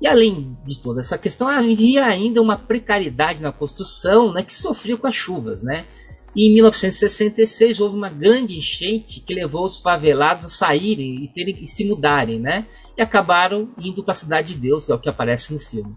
E 0.00 0.08
além 0.08 0.56
de 0.64 0.80
toda 0.80 1.00
essa 1.00 1.16
questão, 1.16 1.46
havia 1.48 2.04
ainda 2.04 2.42
uma 2.42 2.56
precariedade 2.56 3.40
na 3.40 3.52
construção 3.52 4.32
né, 4.32 4.42
que 4.42 4.54
sofria 4.54 4.96
com 4.96 5.06
as 5.06 5.14
chuvas. 5.14 5.62
Né? 5.62 5.86
E 6.34 6.48
em 6.48 6.54
1966 6.54 7.78
houve 7.78 7.96
uma 7.96 8.08
grande 8.08 8.58
enchente 8.58 9.20
que 9.20 9.34
levou 9.34 9.64
os 9.64 9.80
favelados 9.80 10.46
a 10.46 10.48
saírem 10.48 11.24
e, 11.24 11.28
terem, 11.28 11.66
se 11.66 11.84
mudarem, 11.84 12.40
né? 12.40 12.66
E 12.96 13.02
acabaram 13.02 13.70
indo 13.78 14.02
para 14.02 14.12
a 14.12 14.14
Cidade 14.14 14.54
de 14.54 14.60
Deus, 14.60 14.88
é 14.88 14.94
o 14.94 14.98
que 14.98 15.10
aparece 15.10 15.52
no 15.52 15.60
filme. 15.60 15.94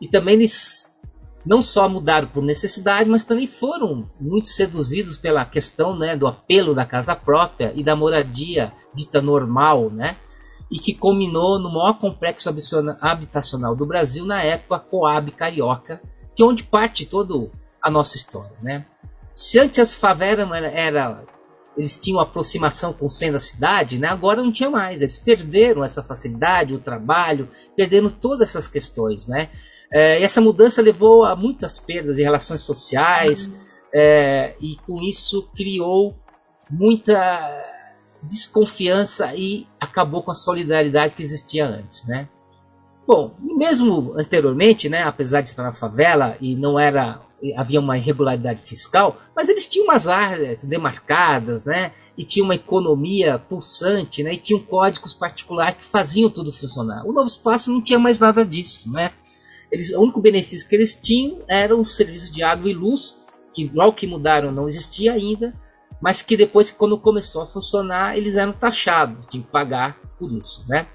E 0.00 0.08
também 0.08 0.34
eles 0.34 0.91
não 1.44 1.60
só 1.60 1.88
mudaram 1.88 2.28
por 2.28 2.42
necessidade, 2.42 3.10
mas 3.10 3.24
também 3.24 3.46
foram 3.46 4.08
muito 4.20 4.48
seduzidos 4.48 5.16
pela 5.16 5.44
questão 5.44 5.96
né, 5.96 6.16
do 6.16 6.26
apelo 6.26 6.74
da 6.74 6.84
casa 6.84 7.16
própria 7.16 7.72
e 7.74 7.82
da 7.82 7.96
moradia 7.96 8.72
dita 8.94 9.20
normal, 9.20 9.90
né? 9.90 10.16
E 10.70 10.78
que 10.78 10.94
culminou 10.94 11.58
no 11.58 11.70
maior 11.70 11.98
complexo 11.98 12.48
habitacional 13.00 13.76
do 13.76 13.84
Brasil 13.84 14.24
na 14.24 14.42
época, 14.42 14.78
Coab 14.78 15.30
Carioca, 15.32 16.00
que 16.34 16.42
é 16.42 16.46
onde 16.46 16.64
parte 16.64 17.04
toda 17.04 17.50
a 17.82 17.90
nossa 17.90 18.16
história, 18.16 18.56
né? 18.62 18.86
Se 19.32 19.58
antes 19.58 19.78
as 19.78 19.94
favelas 19.94 20.48
era, 20.52 21.24
eles 21.76 21.96
tinham 21.96 22.20
aproximação 22.20 22.92
com 22.92 23.06
o 23.06 23.10
centro 23.10 23.34
da 23.34 23.38
cidade, 23.38 23.98
né? 23.98 24.08
agora 24.08 24.42
não 24.42 24.52
tinha 24.52 24.70
mais. 24.70 25.00
Eles 25.00 25.18
perderam 25.18 25.82
essa 25.82 26.02
facilidade, 26.02 26.74
o 26.74 26.78
trabalho, 26.78 27.48
perderam 27.74 28.10
todas 28.10 28.50
essas 28.50 28.68
questões. 28.68 29.26
Né? 29.26 29.48
É, 29.92 30.22
essa 30.22 30.40
mudança 30.40 30.80
levou 30.80 31.24
a 31.24 31.36
muitas 31.36 31.78
perdas 31.78 32.18
em 32.18 32.22
relações 32.22 32.62
sociais 32.62 33.46
uhum. 33.46 33.54
é, 33.92 34.54
e 34.60 34.76
com 34.86 35.02
isso 35.02 35.48
criou 35.54 36.16
muita 36.70 37.18
desconfiança 38.22 39.34
e 39.34 39.66
acabou 39.78 40.22
com 40.22 40.30
a 40.30 40.34
solidariedade 40.34 41.14
que 41.14 41.22
existia 41.22 41.66
antes. 41.66 42.06
Né? 42.06 42.28
Bom, 43.06 43.34
mesmo 43.38 44.14
anteriormente, 44.16 44.88
né, 44.88 45.02
apesar 45.02 45.42
de 45.42 45.50
estar 45.50 45.62
na 45.62 45.72
favela 45.72 46.36
e 46.40 46.56
não 46.56 46.78
era 46.78 47.20
havia 47.56 47.80
uma 47.80 47.98
irregularidade 47.98 48.62
fiscal, 48.62 49.16
mas 49.34 49.48
eles 49.48 49.66
tinham 49.66 49.86
umas 49.86 50.06
áreas 50.06 50.64
demarcadas, 50.64 51.64
né? 51.64 51.90
E 52.16 52.24
tinha 52.24 52.44
uma 52.44 52.54
economia 52.54 53.36
pulsante, 53.36 54.22
né? 54.22 54.34
E 54.34 54.38
tinham 54.38 54.60
códigos 54.60 55.12
particulares 55.12 55.78
que 55.78 55.84
faziam 55.84 56.30
tudo 56.30 56.52
funcionar. 56.52 57.04
O 57.04 57.12
Novo 57.12 57.26
Espaço 57.26 57.72
não 57.72 57.82
tinha 57.82 57.98
mais 57.98 58.20
nada 58.20 58.44
disso, 58.44 58.88
né? 58.92 59.10
Eles, 59.72 59.90
o 59.94 60.02
único 60.02 60.20
benefício 60.20 60.68
que 60.68 60.76
eles 60.76 60.94
tinham 60.94 61.40
eram 61.48 61.80
os 61.80 61.96
serviços 61.96 62.30
de 62.30 62.42
água 62.42 62.70
e 62.70 62.74
luz, 62.74 63.16
que 63.54 63.70
logo 63.72 63.94
que 63.94 64.06
mudaram 64.06 64.52
não 64.52 64.68
existia 64.68 65.14
ainda, 65.14 65.54
mas 65.98 66.20
que 66.20 66.36
depois, 66.36 66.70
quando 66.70 66.98
começou 66.98 67.42
a 67.42 67.46
funcionar, 67.46 68.18
eles 68.18 68.36
eram 68.36 68.52
taxados, 68.52 69.24
tinham 69.26 69.44
que 69.44 69.50
pagar 69.50 69.98
por 70.18 70.30
isso, 70.32 70.64
né? 70.68 70.86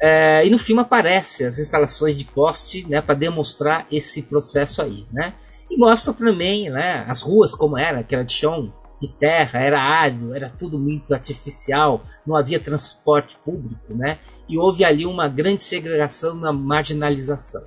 É, 0.00 0.46
e 0.46 0.50
no 0.50 0.58
filme 0.58 0.82
aparece 0.82 1.44
as 1.44 1.58
instalações 1.58 2.16
de 2.16 2.24
poste, 2.24 2.86
né, 2.88 3.00
para 3.00 3.14
demonstrar 3.14 3.86
esse 3.90 4.22
processo 4.22 4.82
aí, 4.82 5.06
né? 5.12 5.34
E 5.70 5.76
mostra 5.76 6.12
também 6.12 6.70
né, 6.70 7.04
as 7.08 7.22
ruas 7.22 7.54
como 7.54 7.78
era, 7.78 8.02
que 8.02 8.14
era 8.14 8.24
de 8.24 8.32
chão 8.32 8.72
de 9.00 9.08
terra, 9.08 9.58
era 9.58 9.80
árido, 9.80 10.34
era 10.34 10.48
tudo 10.48 10.78
muito 10.78 11.12
artificial, 11.12 12.04
não 12.24 12.36
havia 12.36 12.60
transporte 12.60 13.36
público, 13.44 13.94
né? 13.94 14.18
E 14.48 14.56
houve 14.56 14.84
ali 14.84 15.06
uma 15.06 15.28
grande 15.28 15.62
segregação, 15.62 16.34
uma 16.34 16.52
marginalização. 16.52 17.64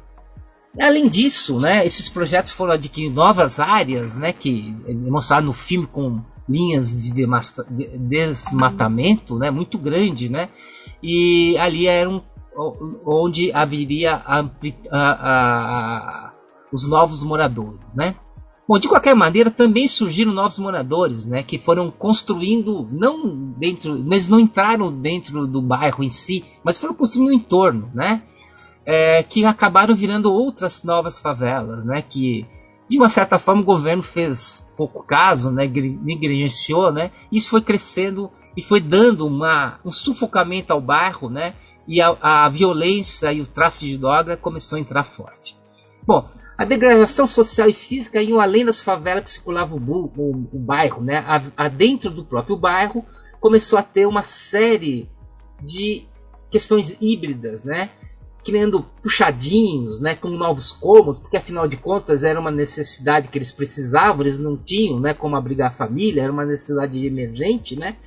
Além 0.79 1.07
disso, 1.07 1.59
né, 1.59 1.85
esses 1.85 2.09
projetos 2.09 2.51
foram 2.51 2.73
adquirindo 2.73 3.15
novas 3.15 3.59
áreas, 3.59 4.17
né, 4.17 4.33
que 4.33 4.75
é 4.87 4.93
mostraram 4.93 5.45
no 5.45 5.53
filme 5.53 5.87
com 5.87 6.21
linhas 6.47 7.01
de 7.01 7.25
desmatamento, 7.97 9.37
né, 9.37 9.49
muito 9.49 9.77
grande, 9.77 10.29
né, 10.29 10.49
e 11.01 11.57
ali 11.57 11.87
era 11.87 12.09
um, 12.09 12.21
onde 13.05 13.51
haveria 13.53 14.15
a, 14.15 14.39
a, 14.91 15.09
a, 15.11 16.33
os 16.71 16.87
novos 16.87 17.23
moradores, 17.23 17.95
né? 17.95 18.15
Bom, 18.67 18.79
de 18.79 18.87
qualquer 18.87 19.15
maneira, 19.15 19.51
também 19.51 19.87
surgiram 19.87 20.33
novos 20.33 20.57
moradores, 20.57 21.27
né, 21.27 21.43
que 21.43 21.57
foram 21.57 21.91
construindo 21.91 22.87
não 22.91 23.53
dentro, 23.57 23.95
eles 23.95 24.27
não 24.27 24.39
entraram 24.39 24.91
dentro 24.91 25.45
do 25.45 25.61
bairro 25.61 26.03
em 26.03 26.09
si, 26.09 26.43
mas 26.63 26.77
foram 26.77 26.95
construindo 26.95 27.29
um 27.29 27.33
entorno, 27.33 27.91
né, 27.93 28.23
é, 28.85 29.23
que 29.23 29.43
acabaram 29.45 29.95
virando 29.95 30.31
outras 30.31 30.83
novas 30.83 31.19
favelas, 31.19 31.83
né, 31.83 32.01
que 32.01 32.45
de 32.87 32.97
uma 32.97 33.09
certa 33.09 33.39
forma 33.39 33.61
o 33.61 33.65
governo 33.65 34.03
fez 34.03 34.63
pouco 34.77 35.03
caso, 35.03 35.51
né, 35.51 35.65
negligenciou, 35.65 36.91
né, 36.91 37.11
isso 37.31 37.49
foi 37.49 37.61
crescendo 37.61 38.31
e 38.55 38.61
foi 38.61 38.79
dando 38.79 39.25
uma, 39.25 39.79
um 39.83 39.91
sufocamento 39.91 40.71
ao 40.71 40.79
bairro, 40.79 41.29
né, 41.29 41.55
e 41.87 41.99
a, 42.01 42.15
a 42.21 42.49
violência 42.49 43.33
e 43.33 43.41
o 43.41 43.47
tráfico 43.47 43.85
de 43.85 43.97
droga 43.97 44.37
começou 44.37 44.77
a 44.77 44.79
entrar 44.79 45.03
forte. 45.03 45.57
Bom, 46.05 46.27
a 46.57 46.63
degradação 46.63 47.27
social 47.27 47.67
e 47.67 47.73
física 47.73 48.21
iam 48.21 48.39
além 48.39 48.65
das 48.65 48.81
favelas 48.81 49.23
que 49.23 49.29
circulavam 49.31 49.77
o, 49.77 50.11
o, 50.15 50.49
o 50.53 50.59
bairro, 50.59 51.03
né? 51.03 51.17
A, 51.17 51.65
a 51.65 51.67
dentro 51.67 52.09
do 52.09 52.23
próprio 52.23 52.55
bairro 52.55 53.05
começou 53.41 53.77
a 53.77 53.83
ter 53.83 54.05
uma 54.05 54.23
série 54.23 55.09
de 55.61 56.05
questões 56.49 56.95
híbridas, 57.01 57.65
né? 57.65 57.89
Criando 58.45 58.85
puxadinhos, 59.01 59.99
né, 59.99 60.13
com 60.13 60.29
novos 60.29 60.71
cômodos, 60.71 61.19
porque 61.19 61.35
afinal 61.35 61.67
de 61.67 61.77
contas 61.77 62.23
era 62.23 62.39
uma 62.39 62.51
necessidade 62.51 63.27
que 63.27 63.37
eles 63.39 63.51
precisavam, 63.51 64.21
eles 64.21 64.39
não 64.39 64.55
tinham, 64.55 64.99
né, 64.99 65.15
como 65.15 65.35
abrigar 65.35 65.71
a 65.71 65.75
família, 65.75 66.21
era 66.21 66.31
uma 66.31 66.45
necessidade 66.45 67.03
emergente, 67.03 67.75
né? 67.75 67.97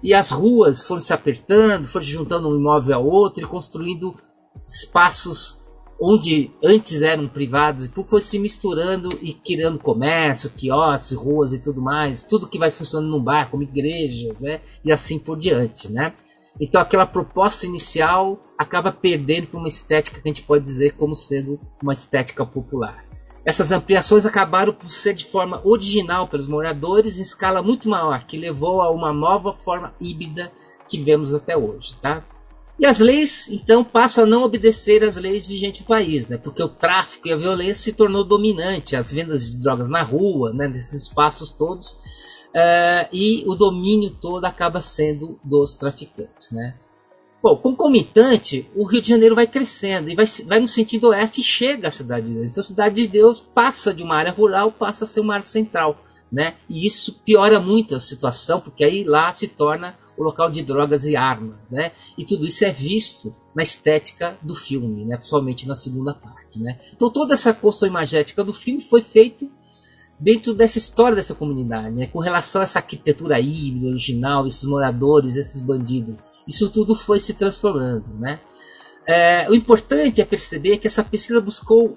E 0.00 0.14
as 0.14 0.30
ruas 0.30 0.84
foram 0.84 1.00
se 1.00 1.12
apertando, 1.12 1.88
foram 1.88 2.04
se 2.04 2.12
juntando 2.12 2.48
um 2.48 2.56
imóvel 2.56 2.94
a 2.94 2.98
outro 2.98 3.42
e 3.42 3.46
construindo 3.46 4.14
espaços 4.64 5.58
onde 6.00 6.52
antes 6.62 7.02
eram 7.02 7.26
privados 7.26 7.86
e 7.86 7.88
tudo 7.88 8.08
foi 8.08 8.20
se 8.20 8.38
misturando 8.38 9.08
e 9.20 9.32
criando 9.32 9.80
comércio, 9.80 10.50
quiosques, 10.50 11.18
ruas 11.18 11.52
e 11.52 11.60
tudo 11.60 11.82
mais, 11.82 12.22
tudo 12.22 12.46
que 12.46 12.56
vai 12.56 12.70
funcionando 12.70 13.10
num 13.10 13.20
bairro, 13.20 13.50
como 13.50 13.64
igrejas, 13.64 14.38
né? 14.38 14.60
E 14.84 14.92
assim 14.92 15.18
por 15.18 15.36
diante, 15.36 15.90
né? 15.90 16.14
Então 16.60 16.80
aquela 16.80 17.06
proposta 17.06 17.66
inicial 17.66 18.38
acaba 18.56 18.90
perdendo 18.90 19.46
para 19.46 19.58
uma 19.58 19.68
estética 19.68 20.20
que 20.20 20.28
a 20.28 20.32
gente 20.32 20.42
pode 20.42 20.64
dizer 20.64 20.92
como 20.96 21.14
sendo 21.14 21.60
uma 21.82 21.94
estética 21.94 22.44
popular. 22.44 23.04
Essas 23.44 23.70
ampliações 23.70 24.26
acabaram 24.26 24.74
por 24.74 24.90
ser 24.90 25.14
de 25.14 25.24
forma 25.24 25.60
original 25.64 26.28
pelos 26.28 26.48
moradores 26.48 27.18
em 27.18 27.22
escala 27.22 27.62
muito 27.62 27.88
maior, 27.88 28.24
que 28.24 28.36
levou 28.36 28.82
a 28.82 28.90
uma 28.90 29.12
nova 29.12 29.54
forma 29.54 29.94
híbrida 30.00 30.52
que 30.88 31.00
vemos 31.00 31.34
até 31.34 31.56
hoje. 31.56 31.96
Tá? 31.96 32.24
E 32.78 32.86
as 32.86 32.98
leis, 32.98 33.48
então, 33.48 33.82
passam 33.82 34.24
a 34.24 34.26
não 34.26 34.44
obedecer 34.44 35.02
às 35.02 35.16
leis 35.16 35.48
vigentes 35.48 35.82
do 35.82 35.86
país, 35.86 36.28
né? 36.28 36.36
porque 36.36 36.62
o 36.62 36.68
tráfico 36.68 37.26
e 37.26 37.32
a 37.32 37.36
violência 37.36 37.84
se 37.84 37.92
tornou 37.92 38.22
dominante, 38.22 38.94
as 38.94 39.10
vendas 39.10 39.50
de 39.50 39.58
drogas 39.58 39.88
na 39.88 40.02
rua, 40.02 40.52
né? 40.52 40.68
nesses 40.68 41.02
espaços 41.02 41.50
todos, 41.50 41.96
Uh, 42.48 43.08
e 43.12 43.44
o 43.46 43.54
domínio 43.54 44.10
todo 44.10 44.44
acaba 44.44 44.80
sendo 44.80 45.38
dos 45.44 45.76
traficantes. 45.76 46.50
Né? 46.50 46.74
Bom, 47.42 47.56
concomitante, 47.56 48.68
o 48.74 48.84
Rio 48.84 49.00
de 49.00 49.08
Janeiro 49.08 49.34
vai 49.34 49.46
crescendo 49.46 50.10
e 50.10 50.16
vai, 50.16 50.26
vai 50.44 50.58
no 50.58 50.66
sentido 50.66 51.08
oeste 51.08 51.40
e 51.40 51.44
chega 51.44 51.88
à 51.88 51.90
Cidade 51.90 52.26
de 52.26 52.34
Deus. 52.34 52.48
Então 52.48 52.60
a 52.60 52.64
Cidade 52.64 52.96
de 52.96 53.06
Deus 53.06 53.40
passa 53.40 53.94
de 53.94 54.02
uma 54.02 54.16
área 54.16 54.32
rural, 54.32 54.72
passa 54.72 55.04
a 55.04 55.06
ser 55.06 55.20
uma 55.20 55.34
área 55.34 55.46
central. 55.46 56.04
Né? 56.30 56.56
E 56.68 56.84
isso 56.84 57.20
piora 57.24 57.60
muito 57.60 57.94
a 57.94 58.00
situação, 58.00 58.60
porque 58.60 58.84
aí 58.84 59.04
lá 59.04 59.32
se 59.32 59.48
torna 59.48 59.96
o 60.16 60.22
local 60.22 60.50
de 60.50 60.62
drogas 60.62 61.06
e 61.06 61.16
armas. 61.16 61.70
Né? 61.70 61.92
E 62.18 62.24
tudo 62.24 62.44
isso 62.44 62.64
é 62.64 62.72
visto 62.72 63.34
na 63.54 63.62
estética 63.62 64.36
do 64.42 64.54
filme, 64.54 65.04
né? 65.04 65.16
principalmente 65.16 65.66
na 65.66 65.76
segunda 65.76 66.12
parte. 66.12 66.58
Né? 66.58 66.78
Então 66.92 67.10
toda 67.10 67.34
essa 67.34 67.54
construção 67.54 67.88
imagética 67.88 68.42
do 68.42 68.52
filme 68.52 68.80
foi 68.80 69.00
feita 69.00 69.46
dentro 70.18 70.52
dessa 70.52 70.78
história 70.78 71.16
dessa 71.16 71.34
comunidade, 71.34 71.94
né? 71.94 72.06
com 72.06 72.18
relação 72.18 72.60
a 72.60 72.64
essa 72.64 72.80
arquitetura 72.80 73.38
híbrida, 73.40 73.88
original, 73.88 74.46
esses 74.46 74.64
moradores, 74.64 75.36
esses 75.36 75.60
bandidos. 75.60 76.16
Isso 76.46 76.68
tudo 76.70 76.94
foi 76.94 77.20
se 77.20 77.34
transformando. 77.34 78.12
Né? 78.14 78.40
É, 79.06 79.48
o 79.48 79.54
importante 79.54 80.20
é 80.20 80.24
perceber 80.24 80.78
que 80.78 80.88
essa 80.88 81.04
pesquisa 81.04 81.40
buscou 81.40 81.96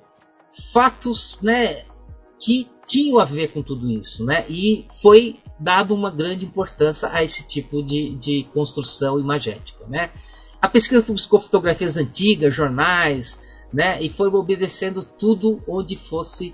fatos 0.72 1.38
né, 1.42 1.84
que 2.40 2.68
tinham 2.86 3.18
a 3.20 3.26
ver 3.26 3.52
com 3.52 3.64
tudo 3.64 3.90
isso, 3.90 4.24
né? 4.26 4.46
e 4.48 4.86
foi 5.02 5.40
dado 5.60 5.96
uma 5.96 6.12
grande 6.12 6.46
importância 6.46 7.10
a 7.12 7.24
esse 7.24 7.48
tipo 7.48 7.82
de, 7.82 8.16
de 8.16 8.44
construção 8.54 9.20
imagética. 9.20 9.86
Né? 9.88 10.12
A 10.62 10.70
pesquisa 10.70 11.12
buscou 11.12 11.40
fotografias 11.40 11.98
antigas, 11.98 12.54
jornais, 12.54 13.40
né? 13.74 14.02
e 14.02 14.10
foi 14.10 14.28
obedecendo 14.28 15.04
tudo 15.04 15.60
onde 15.68 15.96
fosse 15.96 16.54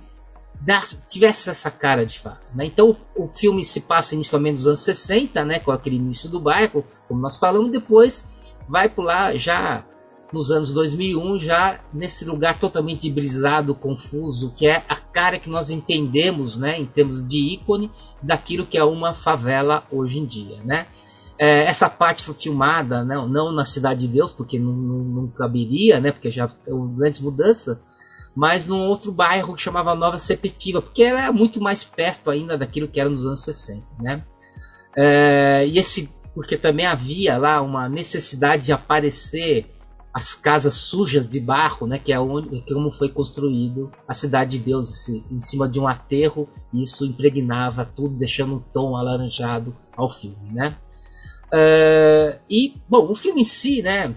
tivesse 1.08 1.50
essa 1.50 1.72
cara 1.72 2.06
de 2.06 2.20
fato. 2.20 2.56
Né? 2.56 2.66
Então 2.66 2.96
o 3.16 3.28
filme 3.28 3.64
se 3.64 3.82
passa 3.82 4.16
inicialmente 4.16 4.58
nos 4.58 4.68
anos 4.68 4.80
60, 4.82 5.46
né, 5.46 5.60
com 5.60 5.72
aquele 5.72 5.96
início 5.96 6.30
do 6.30 6.40
bairro, 6.40 6.86
como 7.08 7.22
nós 7.22 7.38
falamos, 7.38 7.72
depois 7.72 8.26
vai 8.68 8.90
pular 8.90 9.38
já 9.38 9.86
nos 10.32 10.52
anos 10.52 10.74
2001, 10.74 11.40
já 11.40 11.80
nesse 11.94 12.26
lugar 12.26 12.60
totalmente 12.60 13.10
brisado, 13.10 13.74
confuso, 13.74 14.54
que 14.56 14.68
é 14.68 14.84
a 14.90 14.96
cara 14.96 15.40
que 15.40 15.50
nós 15.50 15.70
entendemos, 15.70 16.58
né, 16.58 16.80
em 16.80 16.86
termos 16.86 17.26
de 17.26 17.54
ícone, 17.54 17.92
daquilo 18.22 18.66
que 18.66 18.78
é 18.78 18.84
uma 18.84 19.14
favela 19.14 19.84
hoje 19.92 20.20
em 20.20 20.26
dia. 20.26 20.62
Né? 20.64 20.86
É, 21.40 21.66
essa 21.66 21.90
parte 21.90 22.24
foi 22.24 22.34
filmada 22.34 23.04
não, 23.04 23.28
não 23.28 23.52
na 23.52 23.64
Cidade 23.64 24.02
de 24.02 24.08
Deus, 24.10 24.34
porque 24.34 24.60
não, 24.60 24.74
não, 24.74 25.00
não 25.04 25.28
caberia, 25.28 26.00
né, 26.00 26.12
porque 26.12 26.30
já 26.30 26.52
houve 26.68 26.96
grandes 26.96 27.22
mudanças, 27.22 27.78
mas 28.38 28.68
num 28.68 28.86
outro 28.86 29.12
bairro 29.12 29.56
que 29.56 29.62
chamava 29.64 29.96
Nova 29.96 30.20
Sepetiba, 30.20 30.80
porque 30.80 31.02
era 31.02 31.32
muito 31.32 31.60
mais 31.60 31.84
perto 31.84 32.30
ainda 32.30 32.56
daquilo 32.56 32.88
que 32.88 33.00
era 33.00 33.10
nos 33.10 33.26
anos 33.26 33.40
60, 33.40 33.82
né? 34.00 34.24
É, 34.96 35.66
e 35.68 35.80
esse, 35.80 36.08
porque 36.36 36.56
também 36.56 36.86
havia 36.86 37.36
lá 37.36 37.60
uma 37.64 37.90
necessidade 37.90 38.66
de 38.66 38.72
aparecer 38.72 39.66
as 40.14 40.36
casas 40.36 40.76
sujas 40.76 41.28
de 41.28 41.40
barro, 41.40 41.88
né, 41.88 41.98
que 41.98 42.14
é 42.14 42.20
onde, 42.20 42.62
como 42.72 42.92
foi 42.92 43.10
construído 43.10 43.92
a 44.08 44.14
cidade 44.14 44.60
de 44.60 44.66
Deus, 44.66 44.88
esse, 44.92 45.26
em 45.32 45.40
cima 45.40 45.68
de 45.68 45.80
um 45.80 45.88
aterro, 45.88 46.48
e 46.72 46.84
isso 46.84 47.08
impregnava 47.08 47.86
tudo, 47.86 48.20
deixando 48.20 48.56
um 48.56 48.60
tom 48.60 48.96
alaranjado 48.96 49.76
ao 49.96 50.12
filme, 50.12 50.52
né? 50.52 50.78
Uh, 51.48 52.40
e 52.48 52.76
bom, 52.88 53.12
o 53.12 53.16
filme 53.16 53.42
em 53.42 53.46
si, 53.46 53.82
né, 53.82 54.16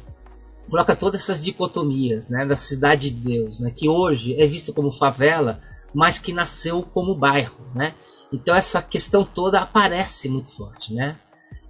coloca 0.70 0.94
todas 0.94 1.22
essas 1.22 1.40
dicotomias 1.40 2.28
né, 2.28 2.46
da 2.46 2.56
cidade 2.56 3.10
de 3.10 3.20
Deus, 3.20 3.60
né, 3.60 3.72
que 3.74 3.88
hoje 3.88 4.40
é 4.40 4.46
vista 4.46 4.72
como 4.72 4.90
favela, 4.90 5.60
mas 5.92 6.18
que 6.18 6.32
nasceu 6.32 6.82
como 6.82 7.14
bairro. 7.14 7.66
Né? 7.74 7.94
Então 8.32 8.54
essa 8.54 8.80
questão 8.80 9.24
toda 9.24 9.60
aparece 9.60 10.28
muito 10.28 10.50
forte. 10.50 10.94
Né? 10.94 11.18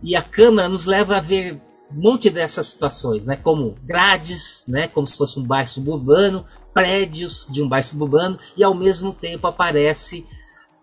E 0.03 0.15
a 0.15 0.23
Câmara 0.23 0.69
nos 0.69 0.85
leva 0.85 1.17
a 1.17 1.21
ver 1.21 1.61
um 1.91 2.03
monte 2.03 2.31
dessas 2.31 2.67
situações, 2.67 3.27
né, 3.27 3.35
como 3.35 3.77
grades, 3.83 4.65
né, 4.69 4.87
como 4.87 5.09
se 5.09 5.17
fosse 5.17 5.41
um 5.41 5.43
bairro 5.43 5.67
suburbano, 5.67 6.45
prédios 6.73 7.49
de 7.51 7.61
um 7.63 7.69
bairro 7.69 7.87
suburbano, 7.87 8.39
e 8.57 8.63
ao 8.63 8.75
mesmo 8.75 9.13
tempo 9.13 9.45
aparece 9.49 10.25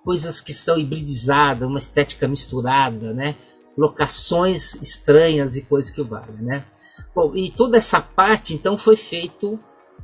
coisas 0.04 0.42
que 0.42 0.54
são 0.54 0.78
hibridizadas, 0.78 1.68
uma 1.68 1.78
estética 1.78 2.28
misturada, 2.28 3.14
né, 3.14 3.36
locações 3.78 4.76
estranhas 4.76 5.56
e 5.56 5.62
coisas 5.62 5.92
que 5.92 6.02
valem. 6.02 6.42
Né? 6.42 6.66
Bom, 7.14 7.36
e 7.36 7.52
toda 7.52 7.78
essa 7.78 8.02
parte 8.02 8.54
então 8.54 8.78
foi 8.78 8.96
feito 8.96 9.60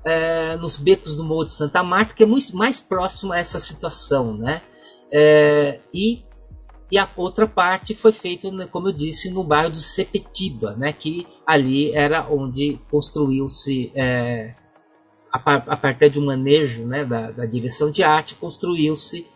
é, 0.06 0.56
nos 0.58 0.78
becos 0.78 1.16
do 1.16 1.24
Morro 1.24 1.46
de 1.46 1.52
Santa 1.52 1.84
Marta, 1.84 2.14
que 2.14 2.24
é 2.24 2.26
muito 2.26 2.56
mais 2.56 2.80
próximo 2.80 3.34
a 3.34 3.38
essa 3.38 3.60
situação, 3.60 4.36
né? 4.38 4.62
É, 5.12 5.80
e, 5.94 6.24
e 6.92 6.98
a 6.98 7.08
outra 7.16 7.48
parte 7.48 7.94
foi 7.94 8.12
feita, 8.12 8.52
né, 8.52 8.66
como 8.66 8.88
eu 8.90 8.94
disse, 8.94 9.30
no 9.30 9.44
bairro 9.44 9.72
de 9.72 9.80
Sepetiba, 9.80 10.76
né? 10.76 10.92
Que 10.92 11.28
ali 11.46 11.92
era 11.94 12.28
onde 12.30 12.80
construiu-se 12.90 13.92
é, 13.96 14.56
a, 15.32 15.56
a, 15.56 15.78
partir 15.78 16.10
de 16.10 16.20
um 16.20 16.26
manejo 16.26 16.86
né, 16.86 17.06
da, 17.06 17.32
da 17.32 17.46
direção 17.46 17.90
de 17.90 18.04
arte, 18.04 18.36
construiu-se 18.36 19.28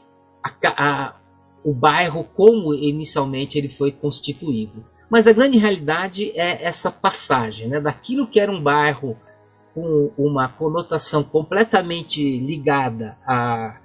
o 1.68 1.74
bairro 1.74 2.24
como 2.24 2.74
inicialmente 2.74 3.58
ele 3.58 3.68
foi 3.68 3.92
constituído. 3.92 4.86
Mas 5.10 5.28
a 5.28 5.34
grande 5.34 5.58
realidade 5.58 6.32
é 6.34 6.64
essa 6.64 6.90
passagem 6.90 7.68
né, 7.68 7.82
daquilo 7.82 8.26
que 8.26 8.40
era 8.40 8.50
um 8.50 8.64
bairro 8.64 9.18
com 9.76 10.10
uma 10.18 10.48
conotação 10.48 11.26
completamente 11.26 12.40
ligada 12.40 13.18
a, 13.28 13.82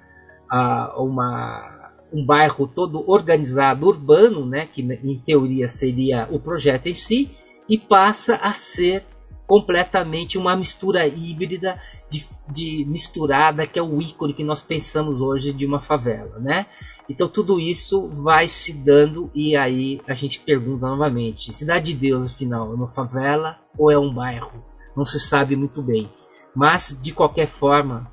a 0.49 1.01
uma, 1.01 1.91
um 2.13 2.25
bairro 2.25 2.65
todo 2.67 3.03
organizado 3.05 3.85
urbano, 3.85 4.45
né, 4.45 4.65
que 4.65 4.81
em 4.81 5.19
teoria 5.19 5.67
seria 5.67 6.25
o 6.31 6.39
projeto 6.39 6.87
em 6.87 6.93
si, 6.93 7.31
e 7.67 7.77
passa 7.77 8.37
a 8.37 8.53
ser 8.53 9.05
completamente 9.45 10.37
uma 10.37 10.55
mistura 10.55 11.05
híbrida 11.05 11.79
de, 12.09 12.25
de, 12.49 12.85
misturada 12.85 13.67
que 13.67 13.77
é 13.77 13.81
o 13.81 14.01
ícone 14.01 14.33
que 14.33 14.43
nós 14.43 14.61
pensamos 14.61 15.21
hoje 15.21 15.51
de 15.51 15.65
uma 15.65 15.81
favela, 15.81 16.39
né? 16.39 16.65
Então 17.09 17.27
tudo 17.27 17.59
isso 17.59 18.07
vai 18.07 18.47
se 18.47 18.73
dando 18.73 19.29
e 19.35 19.55
aí 19.55 20.01
a 20.07 20.13
gente 20.13 20.39
pergunta 20.39 20.87
novamente: 20.87 21.53
Cidade 21.53 21.93
de 21.93 21.99
Deus, 21.99 22.31
afinal, 22.31 22.71
é 22.71 22.75
uma 22.75 22.89
favela 22.89 23.59
ou 23.77 23.91
é 23.91 23.99
um 23.99 24.13
bairro? 24.13 24.63
Não 24.95 25.03
se 25.03 25.19
sabe 25.19 25.55
muito 25.55 25.81
bem. 25.81 26.09
Mas 26.55 26.97
de 27.01 27.11
qualquer 27.11 27.47
forma, 27.47 28.11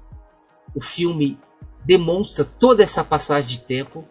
o 0.74 0.80
filme 0.80 1.38
demonstra 1.84 2.44
toda 2.44 2.82
essa 2.82 3.04
passagem 3.04 3.50
de 3.50 3.60
tempo 3.60 4.04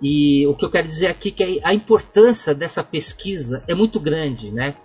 e 0.00 0.46
o 0.46 0.54
que 0.54 0.64
eu 0.64 0.70
quero 0.70 0.86
dizer 0.86 1.06
aqui 1.06 1.28
é 1.28 1.32
que 1.32 1.60
a 1.64 1.72
importância 1.72 2.54
dessa 2.54 2.82
pesquisa 2.82 3.64
é 3.66 3.74
muito 3.74 3.98
grande, 3.98 4.50
né? 4.50 4.76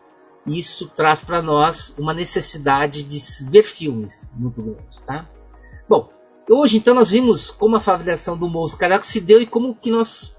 Isso 0.45 0.87
traz 0.89 1.23
para 1.23 1.41
nós 1.41 1.93
uma 1.97 2.13
necessidade 2.13 3.03
de 3.03 3.19
ver 3.49 3.63
filmes 3.63 4.33
muito 4.35 4.61
grande, 4.61 5.01
tá? 5.05 5.29
Bom, 5.87 6.09
hoje 6.49 6.77
então 6.77 6.95
nós 6.95 7.11
vimos 7.11 7.51
como 7.51 7.75
a 7.75 7.81
favelação 7.81 8.37
do 8.37 8.49
Morro 8.49 8.75
Caraca 8.77 9.03
se 9.03 9.21
deu 9.21 9.41
e 9.41 9.45
como 9.45 9.75
que 9.75 9.91
nós 9.91 10.35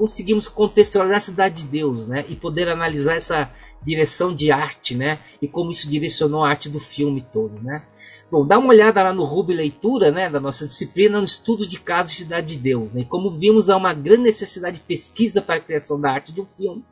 conseguimos 0.00 0.48
contextualizar 0.48 1.18
a 1.18 1.20
cidade 1.20 1.62
de 1.62 1.68
Deus, 1.68 2.06
né? 2.06 2.24
E 2.26 2.34
poder 2.34 2.70
analisar 2.70 3.16
essa 3.16 3.50
direção 3.82 4.34
de 4.34 4.50
arte, 4.50 4.96
né? 4.96 5.20
E 5.42 5.46
como 5.46 5.70
isso 5.70 5.90
direcionou 5.90 6.42
a 6.42 6.48
arte 6.48 6.70
do 6.70 6.80
filme 6.80 7.20
todo, 7.20 7.60
né? 7.60 7.84
Bom, 8.30 8.46
dá 8.46 8.58
uma 8.58 8.70
olhada 8.70 9.02
lá 9.02 9.12
no 9.12 9.24
Ruby 9.24 9.52
Leitura, 9.52 10.10
né? 10.10 10.30
Da 10.30 10.40
nossa 10.40 10.64
disciplina 10.64 11.18
no 11.18 11.24
estudo 11.24 11.66
de 11.66 11.78
casos 11.78 12.12
de 12.12 12.18
cidade 12.18 12.56
de 12.56 12.62
Deus, 12.62 12.94
né? 12.94 13.02
E 13.02 13.04
como 13.04 13.30
vimos 13.30 13.68
há 13.68 13.76
uma 13.76 13.92
grande 13.92 14.22
necessidade 14.22 14.78
de 14.78 14.84
pesquisa 14.84 15.42
para 15.42 15.56
a 15.56 15.60
criação 15.60 16.00
da 16.00 16.10
arte 16.10 16.32
de 16.32 16.40
um 16.40 16.46
filme 16.46 16.82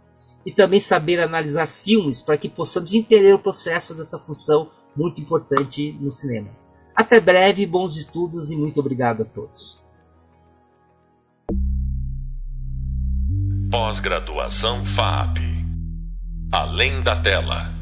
e 0.48 0.50
também 0.50 0.80
saber 0.80 1.20
analisar 1.20 1.66
filmes 1.66 2.22
para 2.22 2.38
que 2.38 2.48
possamos 2.48 2.94
entender 2.94 3.34
o 3.34 3.38
processo 3.38 3.94
dessa 3.94 4.18
função 4.18 4.70
muito 4.96 5.20
importante 5.20 5.92
no 6.00 6.10
cinema. 6.10 6.48
Até 6.96 7.20
breve, 7.20 7.66
bons 7.66 7.98
estudos 7.98 8.50
e 8.50 8.56
muito 8.56 8.80
obrigado 8.80 9.20
a 9.20 9.24
todos. 9.26 9.78
Pós-graduação 13.70 14.86
FAP 14.86 15.36
Além 16.50 17.02
da 17.02 17.20
tela. 17.20 17.77